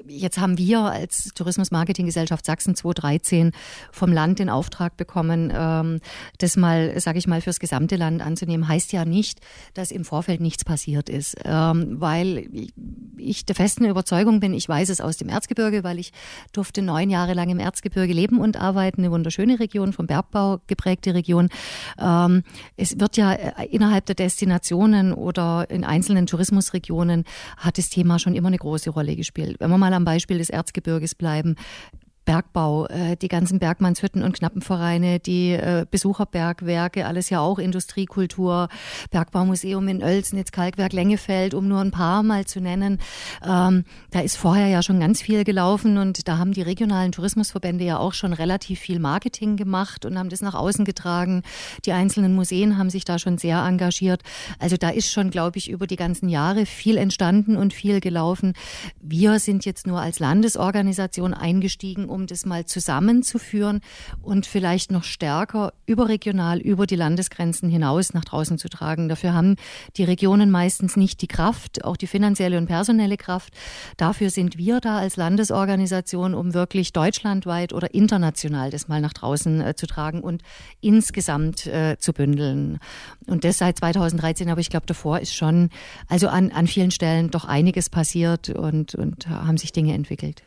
Jetzt 0.08 0.40
haben 0.40 0.58
wir 0.58 0.82
als 0.82 1.32
Tourismus-Marketing-Gesellschaft 1.36 2.46
Sachsen 2.46 2.76
2013 2.76 3.52
vom 3.92 4.12
Land 4.12 4.40
den 4.40 4.50
Auftrag 4.50 4.98
bekommen, 4.98 5.52
ähm, 5.56 6.00
das 6.38 6.58
mal, 6.58 7.00
sage 7.00 7.20
ich 7.20 7.28
mal, 7.28 7.42
fürs 7.42 7.60
gesamte 7.60 7.96
Land 7.96 8.22
anzunehmen. 8.22 8.68
Heißt 8.68 8.92
ja 8.92 9.06
nicht, 9.06 9.40
dass 9.74 9.92
im 9.92 10.06
Vorfeld 10.06 10.42
nichts 10.42 10.66
passiert 10.66 11.10
ist, 11.10 11.38
ähm, 11.44 12.00
weil 12.00 12.50
ich 13.18 13.46
der 13.46 13.56
festen 13.56 13.86
Überzeugung 13.86 14.40
bin, 14.40 14.54
ich 14.54 14.68
weiß 14.68 14.90
es 14.90 15.02
aus 15.02 15.18
dem 15.18 15.30
Erzgebirge, 15.30 15.84
weil 15.84 16.00
ich 16.00 16.12
durfte 16.54 16.82
neun 16.82 17.10
Jahre 17.10 17.34
lang 17.34 17.50
im 17.50 17.60
Erzgebirge 17.60 18.14
leben 18.14 18.40
und 18.40 18.58
arbeiten, 18.58 19.02
eine 19.02 19.12
wunderschöne 19.12 19.60
Region, 19.60 19.94
vom 19.94 20.08
Bergbau 20.08 20.60
geprägte 20.68 21.14
Region. 21.14 21.50
Ähm, 22.00 22.44
es 22.78 23.00
wird 23.00 23.18
ja 23.18 23.34
äh, 23.34 23.66
innerhalb 23.68 24.06
der 24.06 24.16
Destinationen 24.16 25.14
oder 25.14 25.70
in 25.70 25.84
einzelnen 25.84 26.26
Tourismusregionen 26.26 27.26
hat 27.58 27.78
das 27.78 27.90
Thema 27.90 28.20
schon 28.20 28.36
immer 28.36 28.48
eine 28.48 28.58
große 28.58 28.90
Rolle 28.90 29.16
gespielt. 29.16 29.58
Wenn 29.60 29.70
man 29.70 29.79
mal 29.80 29.94
am 29.94 30.06
Beispiel 30.06 30.38
des 30.38 30.50
Erzgebirges 30.50 31.16
bleiben. 31.16 31.56
Bergbau, 32.26 32.86
äh, 32.86 33.16
die 33.18 33.28
ganzen 33.28 33.60
Bergmannshütten 33.60 34.24
und 34.24 34.34
Knappenvereine, 34.34 35.20
die 35.20 35.52
äh, 35.54 35.86
Besucherbergwerke, 35.90 37.06
alles 37.06 37.30
ja 37.30 37.40
auch 37.40 37.60
Industriekultur, 37.60 38.70
Bergbaumuseum 39.10 39.88
in 39.88 40.04
Oelzen, 40.04 40.38
jetzt 40.38 40.52
Kalkwerk 40.52 40.94
Lengefeld, 40.94 41.54
um 41.54 41.68
nur 41.68 41.80
ein 41.82 41.92
paar 41.92 42.22
mal 42.22 42.46
zu 42.46 42.62
nennen. 42.62 43.00
Ähm, 43.44 43.84
da 44.12 44.20
ist 44.20 44.38
vorher 44.38 44.68
ja 44.68 44.84
schon 44.84 45.00
ganz 45.00 45.22
viel 45.22 45.44
gelaufen 45.44 45.98
und 45.98 46.28
da 46.28 46.38
haben 46.38 46.54
die 46.54 46.62
regionalen 46.62 47.12
Tourismusverbände 47.12 47.84
ja 47.84 47.98
auch 47.98 48.14
schon 48.14 48.34
relativ 48.34 48.80
viel 48.80 49.00
Marketing 49.00 49.58
gemacht 49.58 50.06
und 50.06 50.18
haben 50.18 50.30
das 50.30 50.42
nach 50.42 50.54
außen 50.56 50.86
getragen. 50.86 51.42
Die 51.86 51.94
einzelnen 51.94 52.36
Museen 52.36 52.78
haben 52.78 52.90
sich 52.90 53.06
da 53.06 53.20
schon 53.20 53.38
sehr 53.38 53.60
engagiert. 53.60 54.22
Also 54.60 54.78
da 54.78 54.90
ist 54.90 55.12
schon, 55.12 55.32
glaube 55.32 55.58
ich, 55.58 55.70
über 55.70 55.88
die 55.88 55.96
ganzen 55.96 56.30
Jahre 56.30 56.66
viel 56.66 56.98
entstanden 56.98 57.58
und 57.58 57.74
viel 57.74 58.00
gelaufen. 58.00 58.54
Wir 59.02 59.40
sind 59.40 59.66
jetzt 59.66 59.88
nur 59.88 60.00
als 60.00 60.20
Landesorganisation 60.20 61.34
eingestiegen, 61.34 62.06
um 62.06 62.19
um 62.20 62.28
das 62.28 62.46
mal 62.46 62.66
zusammenzuführen 62.66 63.80
und 64.22 64.46
vielleicht 64.46 64.92
noch 64.92 65.04
stärker 65.04 65.74
überregional 65.86 66.60
über 66.60 66.86
die 66.86 66.98
Landesgrenzen 66.98 67.70
hinaus 67.70 68.14
nach 68.14 68.26
draußen 68.26 68.58
zu 68.58 68.68
tragen. 68.70 69.08
Dafür 69.08 69.34
haben 69.34 69.56
die 69.96 70.04
Regionen 70.04 70.52
meistens 70.52 70.98
nicht 70.98 71.22
die 71.22 71.28
Kraft, 71.28 71.86
auch 71.86 71.96
die 71.96 72.08
finanzielle 72.08 72.58
und 72.58 72.68
personelle 72.68 73.16
Kraft. 73.16 73.54
Dafür 73.98 74.30
sind 74.30 74.58
wir 74.58 74.82
da 74.82 74.98
als 74.98 75.16
Landesorganisation, 75.16 76.34
um 76.34 76.54
wirklich 76.54 76.92
deutschlandweit 76.92 77.72
oder 77.74 77.94
international 77.94 78.70
das 78.70 78.88
mal 78.88 79.02
nach 79.02 79.14
draußen 79.14 79.62
äh, 79.62 79.76
zu 79.76 79.88
tragen 79.88 80.22
und 80.22 80.44
insgesamt 80.82 81.68
äh, 81.68 81.98
zu 81.98 82.12
bündeln. 82.12 82.80
Und 83.28 83.46
das 83.46 83.60
seit 83.60 83.80
2013, 83.80 84.50
aber 84.50 84.60
ich 84.60 84.70
glaube, 84.70 84.86
davor 84.86 85.20
ist 85.20 85.34
schon, 85.34 85.70
also 86.08 86.28
an, 86.28 86.52
an 86.52 86.68
vielen 86.68 86.92
Stellen 86.92 87.32
doch 87.32 87.46
einiges 87.46 87.90
passiert 87.90 88.50
und, 88.50 88.96
und 88.96 89.30
haben 89.30 89.58
sich 89.58 89.72
Dinge 89.72 89.94
entwickelt. 89.94 90.44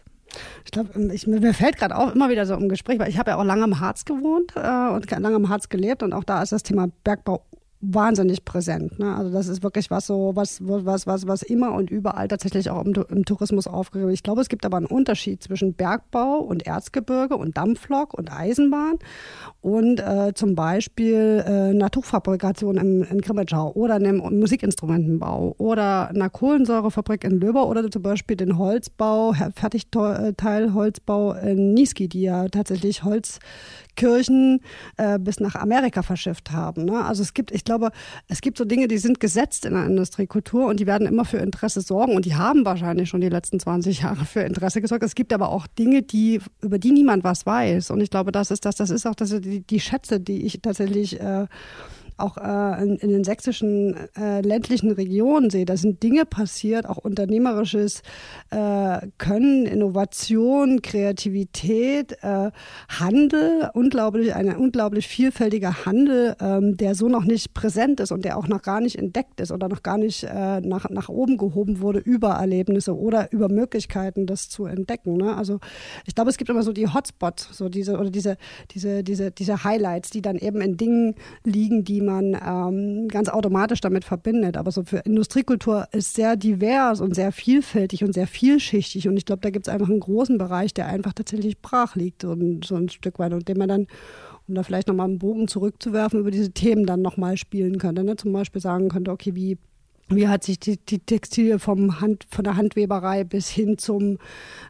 Ich 0.64 0.70
glaube, 0.70 0.90
ähm, 0.94 1.12
mir 1.40 1.54
fällt 1.54 1.76
gerade 1.76 1.96
auch 1.96 2.14
immer 2.14 2.30
wieder 2.30 2.46
so 2.46 2.54
im 2.54 2.68
Gespräch, 2.68 2.98
weil 2.98 3.08
ich 3.08 3.18
habe 3.18 3.30
ja 3.30 3.36
auch 3.36 3.44
lange 3.44 3.64
im 3.64 3.80
Harz 3.80 4.04
gewohnt 4.04 4.52
äh, 4.56 4.88
und 4.92 5.10
lange 5.10 5.36
im 5.36 5.48
Harz 5.48 5.68
gelebt 5.68 6.02
und 6.02 6.12
auch 6.12 6.24
da 6.24 6.42
ist 6.42 6.52
das 6.52 6.62
Thema 6.62 6.88
Bergbau 7.04 7.44
wahnsinnig 7.82 8.44
präsent. 8.44 8.98
Ne? 9.00 9.14
Also 9.14 9.30
das 9.32 9.48
ist 9.48 9.62
wirklich 9.64 9.90
was 9.90 10.06
so, 10.06 10.32
was, 10.34 10.60
was, 10.62 11.06
was, 11.06 11.26
was 11.26 11.42
immer 11.42 11.72
und 11.72 11.90
überall 11.90 12.28
tatsächlich 12.28 12.70
auch 12.70 12.84
im, 12.84 12.94
im 13.08 13.24
Tourismus 13.24 13.66
wird. 13.66 14.12
Ich 14.12 14.22
glaube, 14.22 14.40
es 14.40 14.48
gibt 14.48 14.64
aber 14.64 14.76
einen 14.76 14.86
Unterschied 14.86 15.42
zwischen 15.42 15.74
Bergbau 15.74 16.38
und 16.38 16.64
Erzgebirge 16.64 17.36
und 17.36 17.56
Dampflok 17.56 18.14
und 18.14 18.32
Eisenbahn 18.32 18.98
und 19.60 19.98
äh, 19.98 20.32
zum 20.34 20.54
Beispiel 20.54 21.44
äh, 21.44 21.74
Naturfabrikation 21.74 22.76
in, 22.76 23.02
in 23.02 23.20
Krimitschau 23.20 23.72
oder 23.72 23.96
einem 23.96 24.18
Musikinstrumentenbau 24.18 25.56
oder 25.58 26.08
einer 26.10 26.30
Kohlensäurefabrik 26.30 27.24
in 27.24 27.40
Löber 27.40 27.68
oder 27.68 27.90
zum 27.90 28.02
Beispiel 28.02 28.36
den 28.36 28.58
Holzbau, 28.58 29.34
Fertigteilholzbau 29.56 31.32
in 31.34 31.74
Niski, 31.74 32.08
die 32.08 32.22
ja 32.22 32.48
tatsächlich 32.48 33.02
Holzkirchen 33.92 34.60
äh, 34.96 35.18
bis 35.18 35.40
nach 35.40 35.54
Amerika 35.54 36.02
verschifft 36.02 36.50
haben. 36.50 36.84
Ne? 36.84 37.04
Also 37.04 37.22
es 37.22 37.34
gibt, 37.34 37.50
ich 37.50 37.64
glaube, 37.64 37.82
glaube, 37.82 37.90
es 38.28 38.40
gibt 38.40 38.58
so 38.58 38.64
Dinge, 38.64 38.86
die 38.86 38.98
sind 38.98 39.18
gesetzt 39.18 39.64
in 39.64 39.74
der 39.74 39.86
Industriekultur 39.86 40.66
und 40.66 40.78
die 40.78 40.86
werden 40.86 41.06
immer 41.06 41.24
für 41.24 41.38
Interesse 41.38 41.80
sorgen 41.80 42.14
und 42.14 42.24
die 42.24 42.34
haben 42.34 42.64
wahrscheinlich 42.64 43.08
schon 43.08 43.20
die 43.20 43.28
letzten 43.28 43.58
20 43.58 44.02
Jahre 44.02 44.24
für 44.24 44.40
Interesse 44.40 44.80
gesorgt. 44.80 45.02
Es 45.04 45.14
gibt 45.14 45.32
aber 45.32 45.48
auch 45.48 45.66
Dinge, 45.66 46.02
die, 46.02 46.40
über 46.60 46.78
die 46.78 46.92
niemand 46.92 47.24
was 47.24 47.46
weiß. 47.46 47.90
Und 47.90 48.00
ich 48.00 48.10
glaube, 48.10 48.30
das 48.30 48.50
ist 48.50 48.64
das, 48.64 48.76
das 48.76 48.90
ist 48.90 49.06
auch 49.06 49.14
das, 49.14 49.30
die, 49.40 49.66
die 49.66 49.80
Schätze, 49.80 50.20
die 50.20 50.44
ich 50.44 50.60
tatsächlich 50.60 51.18
äh, 51.20 51.46
auch 52.22 52.36
äh, 52.36 52.82
in, 52.82 52.96
in, 52.96 53.10
den 53.10 53.24
sächsischen 53.24 53.96
äh, 54.16 54.40
ländlichen 54.40 54.92
Regionen 54.92 55.50
sehe. 55.50 55.64
Da 55.64 55.76
sind 55.76 56.02
Dinge 56.02 56.24
passiert, 56.24 56.88
auch 56.88 56.98
unternehmerisches 56.98 58.02
äh, 58.50 59.06
Können, 59.18 59.66
Innovation, 59.66 60.80
Kreativität, 60.82 62.12
äh, 62.22 62.50
Handel, 62.88 63.70
unglaublich, 63.74 64.34
ein 64.34 64.56
unglaublich 64.56 65.08
vielfältiger 65.08 65.84
Handel, 65.84 66.36
ähm, 66.40 66.76
der 66.76 66.94
so 66.94 67.08
noch 67.08 67.24
nicht 67.24 67.54
präsent 67.54 68.00
ist 68.00 68.12
und 68.12 68.24
der 68.24 68.38
auch 68.38 68.48
noch 68.48 68.62
gar 68.62 68.80
nicht 68.80 68.96
entdeckt 68.96 69.40
ist 69.40 69.50
oder 69.50 69.68
noch 69.68 69.82
gar 69.82 69.98
nicht 69.98 70.22
äh, 70.22 70.60
nach, 70.60 70.88
nach 70.90 71.08
oben 71.08 71.36
gehoben 71.36 71.80
wurde 71.80 71.98
über 71.98 72.30
Erlebnisse 72.30 72.96
oder 72.96 73.32
über 73.32 73.48
Möglichkeiten, 73.48 74.26
das 74.26 74.48
zu 74.48 74.66
entdecken. 74.66 75.16
Ne? 75.16 75.36
Also 75.36 75.58
ich 76.06 76.14
glaube, 76.14 76.30
es 76.30 76.38
gibt 76.38 76.50
immer 76.50 76.62
so 76.62 76.72
die 76.72 76.88
Hotspots, 76.88 77.48
so 77.52 77.68
diese 77.68 77.98
oder 77.98 78.10
diese, 78.10 78.36
diese, 78.70 79.02
diese, 79.02 79.32
diese 79.32 79.64
Highlights, 79.64 80.10
die 80.10 80.22
dann 80.22 80.36
eben 80.36 80.60
in 80.60 80.76
Dingen 80.76 81.14
liegen, 81.44 81.84
die 81.84 82.00
man 82.00 82.11
ähm, 82.20 83.08
ganz 83.08 83.28
automatisch 83.28 83.80
damit 83.80 84.04
verbindet. 84.04 84.56
Aber 84.56 84.70
so 84.70 84.84
für 84.84 84.98
Industriekultur 84.98 85.86
ist 85.92 86.14
sehr 86.14 86.36
divers 86.36 87.00
und 87.00 87.14
sehr 87.14 87.32
vielfältig 87.32 88.04
und 88.04 88.12
sehr 88.12 88.26
vielschichtig. 88.26 89.08
Und 89.08 89.16
ich 89.16 89.24
glaube, 89.24 89.42
da 89.42 89.50
gibt 89.50 89.66
es 89.66 89.72
einfach 89.72 89.88
einen 89.88 90.00
großen 90.00 90.38
Bereich, 90.38 90.74
der 90.74 90.86
einfach 90.86 91.12
tatsächlich 91.12 91.60
brach 91.60 91.96
liegt, 91.96 92.24
ein, 92.24 92.60
so 92.64 92.76
ein 92.76 92.88
Stück 92.88 93.18
weit, 93.18 93.32
und 93.32 93.48
den 93.48 93.58
man 93.58 93.68
dann 93.68 93.86
um 94.48 94.54
da 94.54 94.62
vielleicht 94.62 94.88
nochmal 94.88 95.08
einen 95.08 95.18
Bogen 95.18 95.48
zurückzuwerfen, 95.48 96.18
über 96.18 96.30
diese 96.30 96.50
Themen 96.50 96.84
dann 96.84 97.00
nochmal 97.00 97.36
spielen 97.36 97.78
könnte. 97.78 98.02
Ne? 98.02 98.16
Zum 98.16 98.32
Beispiel 98.32 98.60
sagen 98.60 98.88
könnte, 98.88 99.12
okay, 99.12 99.34
wie 99.34 99.58
wie 100.16 100.28
hat 100.28 100.44
sich 100.44 100.58
die, 100.58 100.78
die 100.78 101.00
Textilie 101.00 101.58
vom 101.58 102.00
Hand, 102.00 102.26
von 102.30 102.44
der 102.44 102.56
Handweberei 102.56 103.24
bis 103.24 103.48
hin 103.48 103.78
zum, 103.78 104.18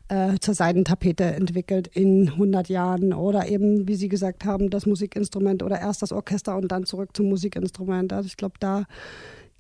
äh, 0.09 0.39
zur 0.41 0.55
Seidentapete 0.55 1.25
entwickelt 1.25 1.87
in 1.89 2.31
100 2.31 2.69
Jahren? 2.69 3.13
Oder 3.13 3.49
eben, 3.49 3.89
wie 3.89 3.95
Sie 3.95 4.09
gesagt 4.09 4.45
haben, 4.45 4.71
das 4.71 4.87
Musikinstrument 4.87 5.63
oder 5.63 5.81
erst 5.81 6.03
das 6.03 6.13
Orchester 6.13 6.57
und 6.57 6.73
dann 6.73 6.85
zurück 6.85 7.11
zum 7.15 7.29
Musikinstrument. 7.29 8.13
Also 8.13 8.27
ich 8.27 8.37
glaube, 8.37 8.55
da 8.61 8.85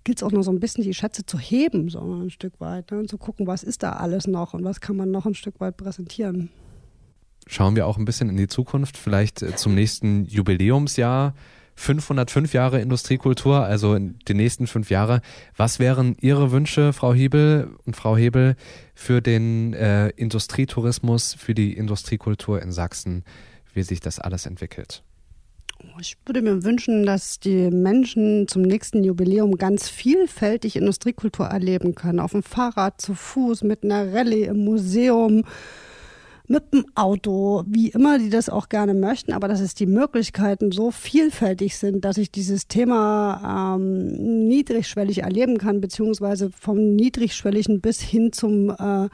gilt 0.04 0.18
es 0.18 0.22
auch 0.22 0.32
noch 0.32 0.42
so 0.42 0.50
ein 0.50 0.60
bisschen, 0.60 0.84
die 0.84 0.94
Schätze 0.94 1.24
zu 1.24 1.38
heben, 1.38 1.88
so 1.88 2.00
ein 2.00 2.30
Stück 2.30 2.60
weit. 2.60 2.90
Ne? 2.90 2.98
Und 2.98 3.08
zu 3.08 3.18
gucken, 3.18 3.46
was 3.46 3.62
ist 3.62 3.82
da 3.82 3.92
alles 3.92 4.26
noch 4.26 4.54
und 4.54 4.64
was 4.64 4.80
kann 4.80 4.96
man 4.96 5.10
noch 5.10 5.26
ein 5.26 5.34
Stück 5.34 5.60
weit 5.60 5.76
präsentieren. 5.76 6.50
Schauen 7.46 7.76
wir 7.76 7.86
auch 7.86 7.98
ein 7.98 8.04
bisschen 8.04 8.28
in 8.28 8.36
die 8.36 8.48
Zukunft, 8.48 8.96
vielleicht 8.96 9.42
äh, 9.42 9.56
zum 9.56 9.74
nächsten 9.74 10.24
Jubiläumsjahr. 10.26 11.34
505 11.74 12.52
Jahre 12.52 12.80
Industriekultur, 12.80 13.64
also 13.64 13.94
in 13.94 14.18
den 14.28 14.36
nächsten 14.36 14.66
fünf 14.66 14.90
Jahre. 14.90 15.20
Was 15.56 15.78
wären 15.78 16.16
Ihre 16.20 16.50
Wünsche, 16.52 16.92
Frau 16.92 17.12
Hebel 17.14 17.70
und 17.84 17.96
Frau 17.96 18.16
Hebel, 18.16 18.56
für 18.94 19.20
den 19.20 19.74
äh, 19.74 20.08
Industrietourismus, 20.10 21.34
für 21.34 21.54
die 21.54 21.76
Industriekultur 21.76 22.62
in 22.62 22.72
Sachsen, 22.72 23.24
wie 23.74 23.82
sich 23.82 24.00
das 24.00 24.18
alles 24.18 24.46
entwickelt? 24.46 25.02
Ich 26.00 26.16
würde 26.24 26.42
mir 26.42 26.62
wünschen, 26.64 27.04
dass 27.06 27.40
die 27.40 27.70
Menschen 27.70 28.46
zum 28.48 28.62
nächsten 28.62 29.02
Jubiläum 29.02 29.56
ganz 29.56 29.88
vielfältig 29.88 30.76
Industriekultur 30.76 31.46
erleben 31.46 31.94
können. 31.94 32.20
Auf 32.20 32.32
dem 32.32 32.42
Fahrrad, 32.42 33.00
zu 33.00 33.14
Fuß, 33.14 33.62
mit 33.64 33.82
einer 33.82 34.12
Rallye 34.12 34.44
im 34.44 34.64
Museum, 34.64 35.44
mit 36.48 36.72
dem 36.72 36.84
Auto, 36.94 37.64
wie 37.66 37.90
immer 37.90 38.18
die 38.18 38.30
das 38.30 38.48
auch 38.48 38.68
gerne 38.68 38.94
möchten, 38.94 39.32
aber 39.32 39.48
dass 39.48 39.60
es 39.60 39.74
die 39.74 39.86
Möglichkeiten 39.86 40.72
so 40.72 40.90
vielfältig 40.90 41.76
sind, 41.76 42.04
dass 42.04 42.18
ich 42.18 42.30
dieses 42.30 42.68
Thema 42.68 43.76
ähm, 43.76 44.48
niedrigschwellig 44.48 45.22
erleben 45.22 45.58
kann, 45.58 45.80
beziehungsweise 45.80 46.50
vom 46.50 46.94
niedrigschwelligen 46.94 47.80
bis 47.80 48.00
hin 48.00 48.32
zum 48.32 48.70
äh, 48.70 49.08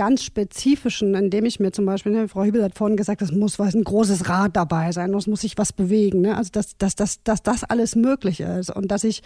ganz 0.00 0.24
spezifischen, 0.24 1.14
indem 1.14 1.44
ich 1.44 1.60
mir 1.60 1.72
zum 1.72 1.84
Beispiel, 1.84 2.12
ne, 2.12 2.26
Frau 2.26 2.44
Hübel 2.44 2.64
hat 2.64 2.74
vorhin 2.74 2.96
gesagt, 2.96 3.20
es 3.20 3.32
muss 3.32 3.58
was, 3.58 3.74
ein 3.74 3.84
großes 3.84 4.30
Rad 4.30 4.56
dabei 4.56 4.92
sein, 4.92 5.12
es 5.12 5.26
muss 5.26 5.42
sich 5.42 5.58
was 5.58 5.74
bewegen. 5.74 6.22
Ne? 6.22 6.38
Also 6.38 6.48
dass, 6.52 6.78
dass, 6.78 6.96
dass, 6.96 7.22
dass 7.22 7.42
das 7.42 7.64
alles 7.64 7.96
möglich 7.96 8.40
ist 8.40 8.74
und 8.74 8.90
dass 8.90 9.04
ich 9.04 9.22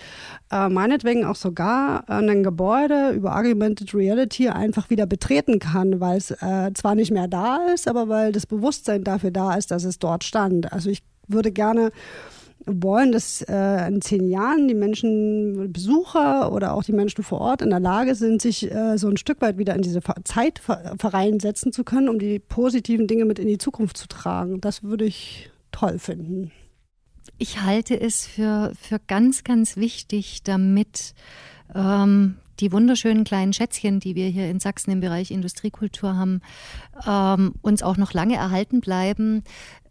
äh, 0.51 0.69
meinetwegen 0.69 1.27
auch 1.27 1.37
sogar 1.37 2.11
ein 2.11 2.43
Gebäude 2.43 3.11
über 3.11 3.37
Argumented 3.37 3.95
Reality 3.95 4.49
einfach 4.49 4.91
wieder 4.91 5.07
betreten 5.07 5.61
kann, 5.61 6.01
weil 6.01 6.17
es 6.17 6.33
äh, 6.33 6.73
zwar 6.75 6.97
nicht 6.97 7.13
mehr 7.13 7.29
da 7.29 7.69
ist, 7.73 7.87
aber 7.87 8.09
weil 8.09 8.33
das 8.33 8.45
Bewusstsein 8.45 9.05
dafür 9.05 9.31
da 9.31 9.55
ist, 9.55 9.71
dass 9.71 9.85
es 9.85 10.01
dort 10.01 10.25
stand. 10.25 10.73
Also 10.73 10.91
ich 10.91 11.05
würde 11.29 11.53
gerne 11.53 11.93
wollen, 12.67 13.13
dass 13.13 13.43
äh, 13.43 13.89
in 13.89 14.01
zehn 14.01 14.29
Jahren 14.29 14.69
die 14.69 14.75
Menschen, 14.75 15.73
Besucher 15.73 16.53
oder 16.53 16.75
auch 16.75 16.83
die 16.83 16.93
Menschen 16.93 17.23
vor 17.23 17.41
Ort 17.41 17.63
in 17.63 17.71
der 17.71 17.81
Lage 17.81 18.15
sind, 18.15 18.41
sich 18.41 18.71
äh, 18.71 18.97
so 18.97 19.09
ein 19.09 19.17
Stück 19.17 19.41
weit 19.41 19.59
wieder 19.59 19.75
in 19.75 19.83
diese 19.83 20.01
Zeit 20.25 20.61
setzen 21.41 21.73
zu 21.73 21.85
können, 21.85 22.09
um 22.09 22.19
die 22.19 22.39
positiven 22.39 23.07
Dinge 23.07 23.25
mit 23.25 23.39
in 23.39 23.49
die 23.49 23.59
Zukunft 23.59 23.97
zu 23.97 24.09
tragen. 24.09 24.61
Das 24.61 24.83
würde 24.83 25.05
ich 25.05 25.51
toll 25.73 25.99
finden. 25.99 26.51
Ich 27.39 27.63
halte 27.63 28.01
es 28.01 28.27
für, 28.27 28.73
für 28.81 28.99
ganz, 29.07 29.45
ganz 29.45 29.77
wichtig, 29.77 30.43
damit 30.45 31.15
ähm, 31.75 32.37
die 32.61 32.73
wunderschönen 32.73 33.25
kleinen 33.25 33.53
Schätzchen, 33.53 34.01
die 34.01 34.15
wir 34.15 34.29
hier 34.29 34.49
in 34.49 34.61
Sachsen 34.61 34.91
im 34.91 35.01
Bereich 35.01 35.31
Industriekultur 35.31 36.17
haben, 36.17 36.41
ähm, 37.07 37.55
uns 37.63 37.83
auch 37.83 37.97
noch 37.97 38.13
lange 38.13 38.37
erhalten 38.37 38.81
bleiben, 38.81 39.43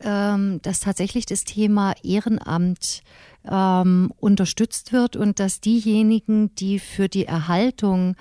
ähm, 0.02 0.62
dass 0.62 0.80
tatsächlich 0.80 1.26
das 1.26 1.44
Thema 1.44 1.94
Ehrenamt 2.04 3.04
ähm, 3.50 4.12
unterstützt 4.20 4.94
wird 4.94 5.16
und 5.16 5.40
dass 5.40 5.62
diejenigen, 5.62 6.54
die 6.56 6.80
für 6.80 7.10
die 7.10 7.26
Erhaltung 7.26 8.16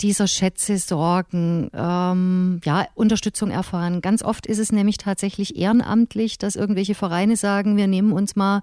dieser 0.00 0.26
Schätze 0.26 0.78
sorgen, 0.78 1.70
ähm, 1.74 2.60
ja, 2.64 2.86
Unterstützung 2.94 3.50
erfahren. 3.50 4.00
Ganz 4.00 4.22
oft 4.22 4.46
ist 4.46 4.58
es 4.58 4.72
nämlich 4.72 4.96
tatsächlich 4.96 5.56
ehrenamtlich, 5.56 6.38
dass 6.38 6.56
irgendwelche 6.56 6.94
Vereine 6.94 7.36
sagen, 7.36 7.76
wir 7.76 7.86
nehmen 7.86 8.12
uns 8.12 8.36
mal 8.36 8.62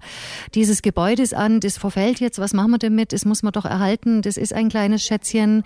dieses 0.54 0.82
Gebäudes 0.82 1.32
an, 1.34 1.60
das 1.60 1.76
verfällt 1.76 2.20
jetzt, 2.20 2.38
was 2.38 2.54
machen 2.54 2.70
wir 2.70 2.78
damit? 2.78 3.12
Das 3.12 3.24
muss 3.24 3.42
man 3.42 3.52
doch 3.52 3.64
erhalten, 3.64 4.22
das 4.22 4.36
ist 4.36 4.52
ein 4.52 4.68
kleines 4.68 5.04
Schätzchen. 5.04 5.62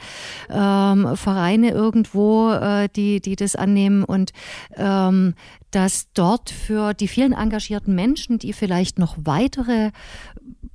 Ähm, 0.51 1.16
Vereine 1.16 1.70
irgendwo, 1.70 2.51
äh, 2.51 2.88
die, 2.94 3.20
die 3.20 3.37
das 3.37 3.57
annehmen 3.57 4.05
und 4.05 4.33
ähm, 4.77 5.35
dass 5.74 6.12
dort 6.12 6.50
für 6.50 6.94
die 6.94 7.08
vielen 7.08 7.32
engagierten 7.32 7.94
Menschen, 7.94 8.38
die 8.38 8.52
vielleicht 8.52 8.98
noch 8.98 9.16
weitere 9.18 9.90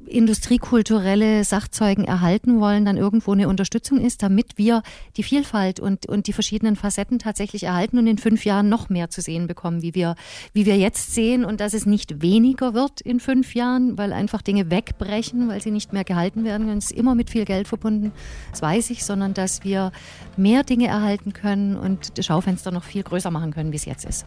industriekulturelle 0.09 1.43
Sachzeugen 1.43 2.03
erhalten 2.03 2.59
wollen, 2.59 2.83
dann 2.83 2.97
irgendwo 2.97 3.31
eine 3.31 3.47
Unterstützung 3.47 3.99
ist, 3.99 4.23
damit 4.23 4.57
wir 4.57 4.81
die 5.17 5.23
Vielfalt 5.23 5.79
und, 5.79 6.07
und 6.07 6.27
die 6.27 6.33
verschiedenen 6.33 6.75
Facetten 6.75 7.19
tatsächlich 7.19 7.63
erhalten 7.63 7.97
und 7.97 8.07
in 8.07 8.17
fünf 8.17 8.43
Jahren 8.43 8.69
noch 8.69 8.89
mehr 8.89 9.09
zu 9.09 9.21
sehen 9.21 9.47
bekommen, 9.47 9.81
wie 9.81 9.93
wir, 9.95 10.15
wie 10.51 10.65
wir 10.65 10.77
jetzt 10.77 11.13
sehen 11.13 11.45
und 11.45 11.61
dass 11.61 11.73
es 11.73 11.85
nicht 11.85 12.21
weniger 12.21 12.73
wird 12.73 13.01
in 13.01 13.19
fünf 13.19 13.55
Jahren, 13.55 13.97
weil 13.97 14.11
einfach 14.11 14.41
Dinge 14.41 14.71
wegbrechen, 14.71 15.47
weil 15.47 15.61
sie 15.61 15.71
nicht 15.71 15.93
mehr 15.93 16.03
gehalten 16.03 16.43
werden 16.43 16.65
können. 16.65 16.79
Es 16.79 16.91
ist 16.91 16.97
immer 16.97 17.13
mit 17.15 17.29
viel 17.29 17.45
Geld 17.45 17.67
verbunden, 17.67 18.11
das 18.51 18.61
weiß 18.61 18.89
ich, 18.89 19.05
sondern 19.05 19.33
dass 19.33 19.63
wir 19.63 19.91
mehr 20.37 20.63
Dinge 20.63 20.87
erhalten 20.87 21.33
können 21.33 21.77
und 21.77 22.17
das 22.17 22.25
Schaufenster 22.25 22.71
noch 22.71 22.83
viel 22.83 23.03
größer 23.03 23.31
machen 23.31 23.53
können, 23.53 23.71
wie 23.71 23.77
es 23.77 23.85
jetzt 23.85 24.05
ist. 24.05 24.25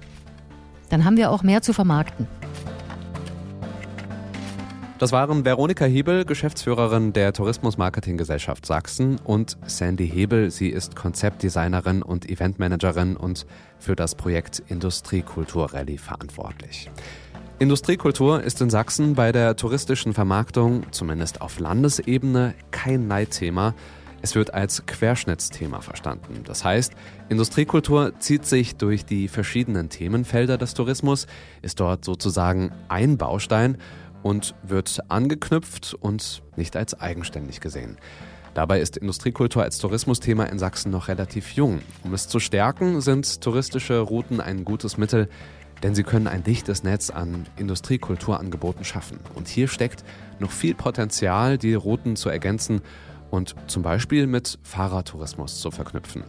Dann 0.92 1.06
haben 1.06 1.16
wir 1.16 1.30
auch 1.30 1.42
mehr 1.42 1.62
zu 1.62 1.72
vermarkten. 1.72 2.28
Das 4.98 5.10
waren 5.10 5.44
Veronika 5.44 5.86
Hebel, 5.86 6.24
Geschäftsführerin 6.24 7.12
der 7.12 7.32
Tourismusmarketinggesellschaft 7.32 8.66
Sachsen 8.66 9.18
und 9.24 9.56
Sandy 9.66 10.08
Hebel. 10.08 10.50
Sie 10.50 10.68
ist 10.68 10.94
Konzeptdesignerin 10.94 12.02
und 12.02 12.28
Eventmanagerin 12.28 13.16
und 13.16 13.46
für 13.78 13.96
das 13.96 14.14
Projekt 14.14 14.62
Industriekultur 14.68 15.72
Rallye 15.72 15.96
verantwortlich. 15.96 16.90
Industriekultur 17.58 18.42
ist 18.42 18.60
in 18.60 18.70
Sachsen 18.70 19.14
bei 19.14 19.32
der 19.32 19.56
touristischen 19.56 20.12
Vermarktung, 20.12 20.84
zumindest 20.92 21.40
auf 21.40 21.58
Landesebene, 21.58 22.54
kein 22.70 23.08
Neidthema. 23.08 23.74
Es 24.22 24.36
wird 24.36 24.54
als 24.54 24.86
Querschnittsthema 24.86 25.80
verstanden. 25.80 26.44
Das 26.44 26.64
heißt, 26.64 26.92
Industriekultur 27.28 28.12
zieht 28.20 28.46
sich 28.46 28.76
durch 28.76 29.04
die 29.04 29.26
verschiedenen 29.26 29.88
Themenfelder 29.88 30.58
des 30.58 30.74
Tourismus, 30.74 31.26
ist 31.60 31.80
dort 31.80 32.04
sozusagen 32.04 32.70
ein 32.88 33.18
Baustein 33.18 33.78
und 34.22 34.54
wird 34.62 35.00
angeknüpft 35.08 35.94
und 35.94 36.44
nicht 36.54 36.76
als 36.76 36.98
eigenständig 36.98 37.60
gesehen. 37.60 37.98
Dabei 38.54 38.80
ist 38.80 38.96
Industriekultur 38.96 39.64
als 39.64 39.78
Tourismusthema 39.78 40.44
in 40.44 40.60
Sachsen 40.60 40.92
noch 40.92 41.08
relativ 41.08 41.52
jung. 41.54 41.80
Um 42.04 42.14
es 42.14 42.28
zu 42.28 42.38
stärken, 42.38 43.00
sind 43.00 43.40
touristische 43.40 43.98
Routen 43.98 44.40
ein 44.40 44.64
gutes 44.64 44.98
Mittel, 44.98 45.28
denn 45.82 45.96
sie 45.96 46.04
können 46.04 46.28
ein 46.28 46.44
dichtes 46.44 46.84
Netz 46.84 47.10
an 47.10 47.46
Industriekulturangeboten 47.56 48.84
schaffen. 48.84 49.18
Und 49.34 49.48
hier 49.48 49.66
steckt 49.66 50.04
noch 50.38 50.52
viel 50.52 50.76
Potenzial, 50.76 51.58
die 51.58 51.74
Routen 51.74 52.14
zu 52.14 52.28
ergänzen 52.28 52.82
und 53.32 53.56
zum 53.66 53.82
Beispiel 53.82 54.26
mit 54.26 54.58
Fahrradtourismus 54.62 55.60
zu 55.60 55.70
verknüpfen. 55.70 56.22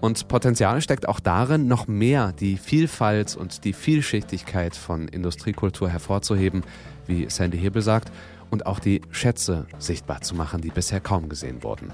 Und 0.00 0.26
Potenzial 0.26 0.80
steckt 0.80 1.06
auch 1.06 1.20
darin, 1.20 1.68
noch 1.68 1.86
mehr 1.86 2.32
die 2.32 2.56
Vielfalt 2.56 3.36
und 3.36 3.64
die 3.64 3.72
Vielschichtigkeit 3.72 4.74
von 4.74 5.06
Industriekultur 5.06 5.88
hervorzuheben, 5.88 6.62
wie 7.06 7.28
Sandy 7.28 7.58
Hebel 7.58 7.82
sagt, 7.82 8.10
und 8.50 8.66
auch 8.66 8.80
die 8.80 9.02
Schätze 9.10 9.66
sichtbar 9.78 10.22
zu 10.22 10.34
machen, 10.34 10.60
die 10.60 10.70
bisher 10.70 11.00
kaum 11.00 11.28
gesehen 11.28 11.62
wurden. 11.62 11.92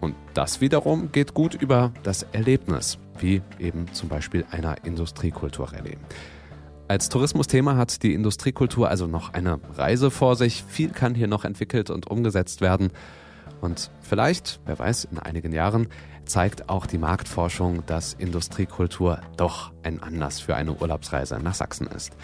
Und 0.00 0.14
das 0.34 0.60
wiederum 0.60 1.10
geht 1.10 1.34
gut 1.34 1.54
über 1.54 1.92
das 2.02 2.22
Erlebnis, 2.32 2.98
wie 3.18 3.42
eben 3.58 3.92
zum 3.92 4.08
Beispiel 4.08 4.44
einer 4.50 4.84
Industriekulturrallye. 4.84 5.96
Als 6.88 7.08
Tourismusthema 7.08 7.76
hat 7.76 8.02
die 8.04 8.14
Industriekultur 8.14 8.88
also 8.88 9.08
noch 9.08 9.32
eine 9.32 9.58
Reise 9.76 10.12
vor 10.12 10.36
sich. 10.36 10.62
Viel 10.68 10.90
kann 10.90 11.16
hier 11.16 11.26
noch 11.26 11.44
entwickelt 11.44 11.90
und 11.90 12.08
umgesetzt 12.08 12.60
werden. 12.60 12.90
Und 13.60 13.90
vielleicht, 14.00 14.60
wer 14.66 14.78
weiß, 14.78 15.08
in 15.10 15.18
einigen 15.18 15.52
Jahren 15.52 15.88
zeigt 16.24 16.68
auch 16.68 16.86
die 16.86 16.98
Marktforschung, 16.98 17.84
dass 17.86 18.14
Industriekultur 18.14 19.20
doch 19.36 19.72
ein 19.82 20.02
Anlass 20.02 20.40
für 20.40 20.56
eine 20.56 20.74
Urlaubsreise 20.74 21.38
nach 21.42 21.54
Sachsen 21.54 21.86
ist. 21.86 22.16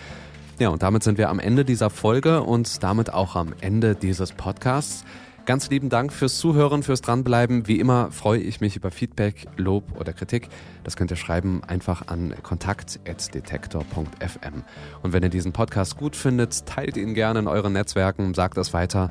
Ja, 0.59 0.69
und 0.69 0.83
damit 0.83 1.03
sind 1.03 1.19
wir 1.19 1.31
am 1.31 1.39
Ende 1.39 1.65
dieser 1.65 1.91
Folge 1.91 2.43
und 2.43 2.83
damit 2.83 3.13
auch 3.13 3.37
am 3.37 3.55
Ende 3.61 3.95
dieses 3.95 4.33
Podcasts. 4.33 5.05
Ganz 5.45 5.71
lieben 5.71 5.89
Dank 5.89 6.13
fürs 6.13 6.39
Zuhören, 6.39 6.85
fürs 6.85 7.01
Dranbleiben. 7.01 7.67
Wie 7.67 7.81
immer 7.81 8.13
freue 8.13 8.39
ich 8.39 8.61
mich 8.61 8.77
über 8.77 8.93
Feedback, 8.93 9.49
Lob 9.57 9.99
oder 9.99 10.13
Kritik. 10.13 10.49
Das 10.85 10.95
könnt 10.95 11.11
ihr 11.11 11.17
schreiben 11.17 11.65
einfach 11.65 12.07
an 12.07 12.33
kontakt.detektor.fm. 12.45 14.63
Und 15.03 15.13
wenn 15.13 15.25
ihr 15.25 15.31
diesen 15.31 15.53
Podcast 15.53 15.97
gut 15.97 16.15
findet, 16.15 16.65
teilt 16.67 16.97
ihn 16.97 17.15
gerne 17.15 17.41
in 17.41 17.49
euren 17.49 17.73
Netzwerken, 17.73 18.35
sagt 18.35 18.57
es 18.57 18.73
weiter. 18.73 19.11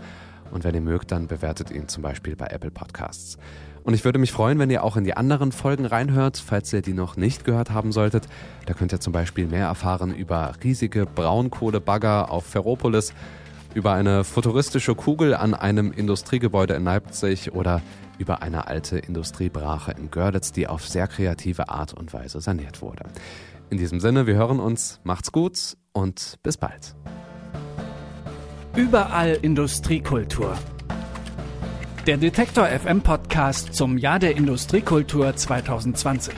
Und 0.51 0.63
wenn 0.63 0.75
ihr 0.75 0.81
mögt, 0.81 1.11
dann 1.11 1.27
bewertet 1.27 1.71
ihn 1.71 1.87
zum 1.87 2.03
Beispiel 2.03 2.35
bei 2.35 2.47
Apple 2.47 2.71
Podcasts. 2.71 3.37
Und 3.83 3.93
ich 3.93 4.05
würde 4.05 4.19
mich 4.19 4.31
freuen, 4.31 4.59
wenn 4.59 4.69
ihr 4.69 4.83
auch 4.83 4.95
in 4.95 5.03
die 5.03 5.17
anderen 5.17 5.51
Folgen 5.51 5.85
reinhört, 5.85 6.37
falls 6.37 6.71
ihr 6.71 6.81
die 6.81 6.93
noch 6.93 7.17
nicht 7.17 7.45
gehört 7.45 7.71
haben 7.71 7.91
solltet. 7.91 8.27
Da 8.67 8.73
könnt 8.73 8.91
ihr 8.91 8.99
zum 8.99 9.11
Beispiel 9.13 9.47
mehr 9.47 9.65
erfahren 9.65 10.13
über 10.13 10.53
riesige 10.63 11.05
Braunkohlebagger 11.05 12.29
auf 12.29 12.45
Ferropolis, 12.45 13.13
über 13.73 13.93
eine 13.93 14.23
futuristische 14.23 14.95
Kugel 14.95 15.33
an 15.33 15.53
einem 15.53 15.91
Industriegebäude 15.91 16.75
in 16.75 16.83
Leipzig 16.83 17.53
oder 17.53 17.81
über 18.17 18.43
eine 18.43 18.67
alte 18.67 18.99
Industriebrache 18.99 19.93
in 19.93 20.11
Görlitz, 20.11 20.51
die 20.51 20.67
auf 20.67 20.87
sehr 20.87 21.07
kreative 21.07 21.69
Art 21.69 21.93
und 21.93 22.13
Weise 22.13 22.39
saniert 22.39 22.81
wurde. 22.81 23.03
In 23.71 23.77
diesem 23.77 23.99
Sinne, 23.99 24.27
wir 24.27 24.35
hören 24.35 24.59
uns, 24.59 24.99
macht's 25.03 25.31
gut 25.31 25.77
und 25.93 26.37
bis 26.43 26.57
bald. 26.57 26.93
Überall 28.75 29.37
Industriekultur. 29.41 30.57
Der 32.07 32.15
Detektor 32.15 32.67
FM 32.67 33.01
Podcast 33.01 33.73
zum 33.73 33.97
Jahr 33.97 34.17
der 34.17 34.37
Industriekultur 34.37 35.35
2020. 35.35 36.33